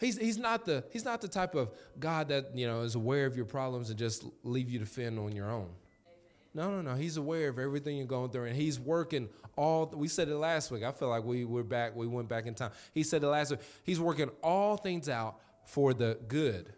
[0.00, 3.26] He's, he's, not the, he's not the type of God that you know is aware
[3.26, 5.68] of your problems and just leave you to fend on your own.
[6.52, 6.94] No, no, no.
[6.94, 9.92] He's aware of everything you're going through, and he's working all.
[9.94, 10.84] We said it last week.
[10.84, 11.96] I feel like we were back.
[11.96, 12.70] We went back in time.
[12.92, 13.60] He said it last week.
[13.82, 16.72] He's working all things out for the good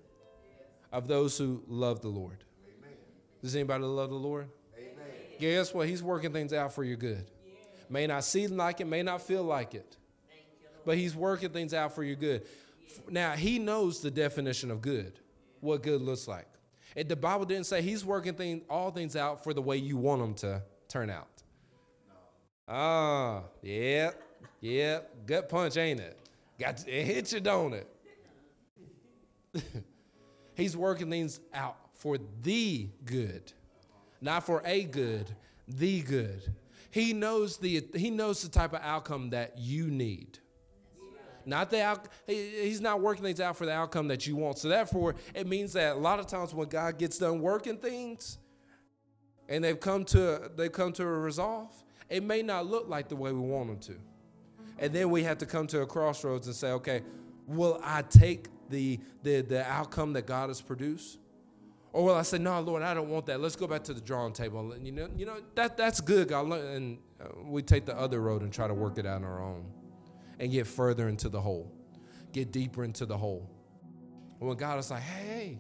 [0.93, 2.45] of those who love the Lord.
[2.67, 2.97] Amen.
[3.43, 4.49] Does anybody love the Lord?
[4.79, 4.95] Amen.
[5.39, 5.89] Guess what?
[5.89, 7.31] He's working things out for your good.
[7.89, 9.97] May not seem like it, may not feel like it,
[10.85, 12.45] but he's working things out for your good.
[13.09, 15.21] Now he knows the definition of good,
[15.61, 16.47] what good looks like.
[16.97, 19.97] And the Bible didn't say he's working thing, all things out for the way you
[19.97, 21.29] want them to turn out.
[22.69, 24.11] Ah, yeah,
[24.61, 26.19] yeah, gut punch, ain't it?
[26.59, 27.87] Got to, it hit you, don't it?
[30.55, 33.53] he's working things out for the good,
[34.21, 35.31] not for a good,
[35.69, 36.55] the good.
[36.91, 40.39] He knows the he knows the type of outcome that you need.
[41.47, 44.59] Not the out, he's not working things out for the outcome that you want.
[44.59, 48.39] So therefore, it means that a lot of times when God gets done working things,
[49.49, 51.73] and they've come to they've come to a resolve,
[52.11, 54.01] it may not look like the way we want them to.
[54.79, 57.03] And then we have to come to a crossroads and say, okay,
[57.47, 61.19] will I take the the the outcome that God has produced?
[61.93, 63.41] Or will I say, no, Lord, I don't want that.
[63.41, 64.73] Let's go back to the drawing table.
[64.73, 66.53] And you know, you know that that's good, God.
[66.53, 69.41] And uh, we take the other road and try to work it out on our
[69.41, 69.65] own
[70.39, 71.73] and get further into the hole,
[72.33, 73.51] get deeper into the hole.
[74.39, 75.59] When God is like, hey,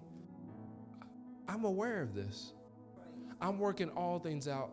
[1.49, 2.53] I'm aware of this.
[3.41, 4.71] I'm working all things out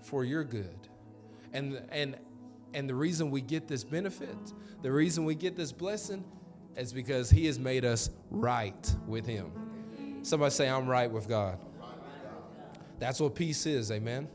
[0.00, 0.76] for your good.
[1.52, 2.16] And and
[2.72, 4.36] and the reason we get this benefit,
[4.82, 6.24] the reason we get this blessing
[6.76, 9.52] is because he has made us right with him.
[10.22, 11.58] Somebody say I'm right with God.
[12.98, 14.28] That's what peace is, amen.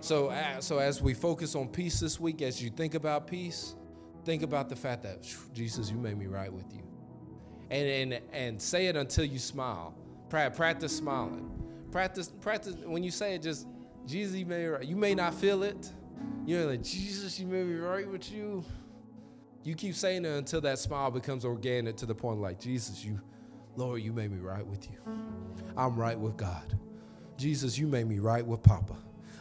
[0.00, 3.74] So, so as we focus on peace this week, as you think about peace,
[4.24, 6.82] Think about the fact that Jesus, you made me right with you.
[7.70, 9.94] And, and, and say it until you smile.
[10.28, 11.50] Practice smiling.
[11.90, 13.66] Practice, practice when you say it, just
[14.06, 14.84] Jesus, you made me right.
[14.84, 15.90] You may not feel it.
[16.46, 18.64] You're like, Jesus, you made me right with you.
[19.62, 23.20] You keep saying it until that smile becomes organic to the point like, Jesus, you,
[23.76, 24.98] Lord, you made me right with you.
[25.76, 26.78] I'm right with God.
[27.36, 28.96] Jesus, you made me right with Papa.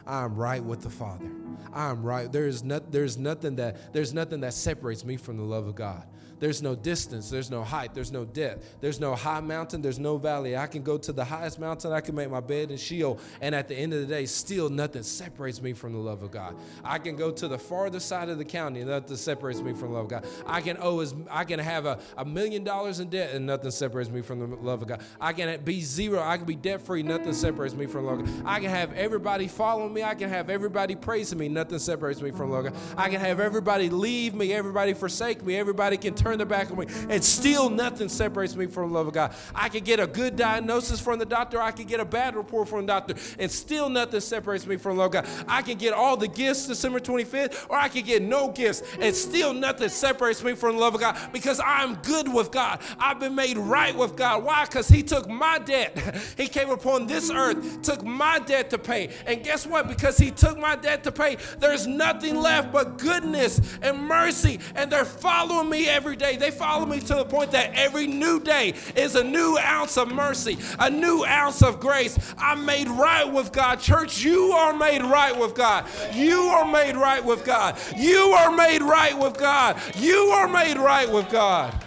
[0.10, 1.30] I'm right with the Father.
[1.72, 2.32] I'm right.
[2.32, 6.04] There's not, there's nothing that there's nothing that separates me from the love of God.
[6.40, 10.18] There's no distance, there's no height, there's no depth, there's no high mountain, there's no
[10.18, 10.56] valley.
[10.56, 13.54] I can go to the highest mountain, I can make my bed in Sheol, and
[13.54, 16.56] at the end of the day, still nothing separates me from the love of God.
[16.84, 19.90] I can go to the farthest side of the county, and nothing separates me from
[19.90, 20.26] the love of God.
[20.46, 23.72] I can owe as I can have a, a million dollars in debt, and nothing
[23.72, 25.02] separates me from the love of God.
[25.20, 28.20] I can be zero, I can be debt free, nothing separates me from the love
[28.22, 28.44] of God.
[28.46, 32.32] I can have everybody following me, I can have everybody praising me, nothing separates me
[32.32, 32.82] from the love of God.
[32.98, 36.78] I can have everybody leave me, everybody forsake me, everybody can turn their back on
[36.78, 39.34] me, and still nothing separates me from the love of God.
[39.54, 42.70] I could get a good diagnosis from the doctor, I could get a bad report
[42.70, 45.46] from the doctor, and still nothing separates me from the love of God.
[45.48, 49.16] I can get all the gifts December 25th, or I could get no gifts, and
[49.16, 52.82] still nothing separates me from the love of God because I'm good with God.
[53.00, 54.44] I've been made right with God.
[54.44, 54.66] Why?
[54.66, 55.98] Because He took my debt.
[56.38, 59.10] He came upon this earth, took my debt to pay.
[59.26, 59.88] And guess what?
[59.88, 64.92] Because He took my debt to pay, there's nothing left but goodness and mercy, and
[64.92, 66.36] they're following me every day.
[66.38, 70.12] They follow me to the point that every new day is a new ounce of
[70.12, 72.18] mercy, a new ounce of grace.
[72.38, 73.80] I'm made right with God.
[73.80, 75.86] Church, you are made right with God.
[76.14, 77.78] You are made right with God.
[77.98, 79.82] You are made right with God.
[79.96, 81.84] You are made right with God.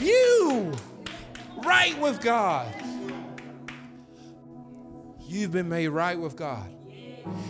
[0.00, 0.72] You
[1.64, 2.72] right with God.
[5.20, 6.70] You've been made right with God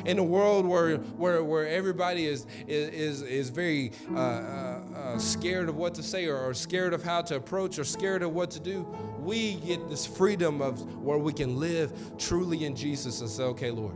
[0.05, 4.19] in a world where where, where everybody is is is very uh,
[5.07, 8.35] uh, scared of what to say or, scared of how to approach or scared of
[8.35, 8.83] what to do,
[9.19, 13.71] we get this freedom of where we can live truly in Jesus and say, okay,
[13.71, 13.95] Lord,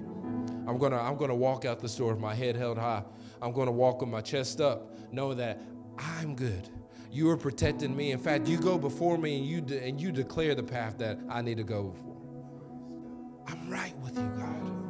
[0.67, 3.03] I'm gonna I'm gonna walk out the door with my head held high.
[3.43, 5.61] I'm gonna walk with my chest up, know that
[5.99, 6.69] I'm good.
[7.11, 8.13] You are protecting me.
[8.13, 11.19] In fact, you go before me and you de- and you declare the path that
[11.29, 13.51] I need to go for.
[13.51, 14.90] I'm right with you, God.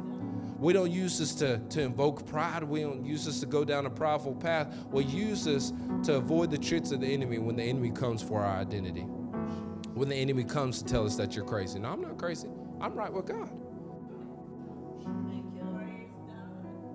[0.61, 2.63] We don't use this to, to invoke pride.
[2.63, 4.71] We don't use this to go down a prideful path.
[4.91, 8.41] We use this to avoid the tricks of the enemy when the enemy comes for
[8.41, 9.01] our identity.
[9.01, 11.79] When the enemy comes to tell us that you're crazy.
[11.79, 12.47] No, I'm not crazy.
[12.79, 13.49] I'm right with God.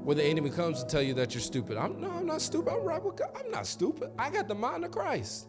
[0.05, 2.73] When the enemy comes to tell you that you're stupid, I'm no, I'm not stupid.
[2.73, 3.31] I'm right with God.
[3.37, 4.13] I'm not stupid.
[4.17, 5.49] I got the mind of Christ.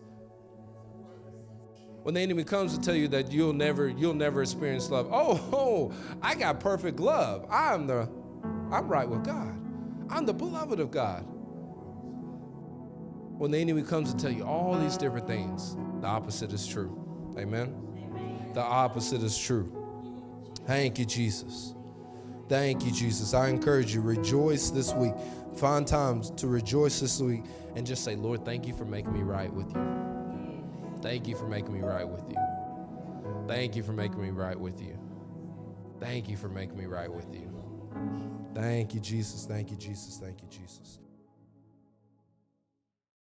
[2.07, 5.09] When the enemy comes to tell you that you'll never, you'll never experience love.
[5.11, 7.45] Oh, oh, I got perfect love.
[7.51, 8.07] I'm the,
[8.71, 9.53] I'm right with God.
[10.09, 11.25] I'm the beloved of God.
[13.37, 16.97] When the enemy comes to tell you all these different things, the opposite is true.
[17.37, 17.75] Amen.
[17.97, 18.51] Amen.
[18.53, 19.69] The opposite is true.
[20.65, 21.75] Thank you, Jesus.
[22.47, 23.33] Thank you, Jesus.
[23.33, 25.13] I encourage you, rejoice this week.
[25.57, 27.43] Find times to rejoice this week
[27.75, 30.16] and just say, Lord, thank you for making me right with you.
[31.01, 32.37] Thank you for making me right with you.
[33.47, 34.97] Thank you for making me right with you.
[35.99, 37.51] Thank you for making me right with you.
[38.53, 39.45] Thank you, Jesus.
[39.45, 40.17] Thank you, Jesus.
[40.17, 40.96] Thank you, Jesus.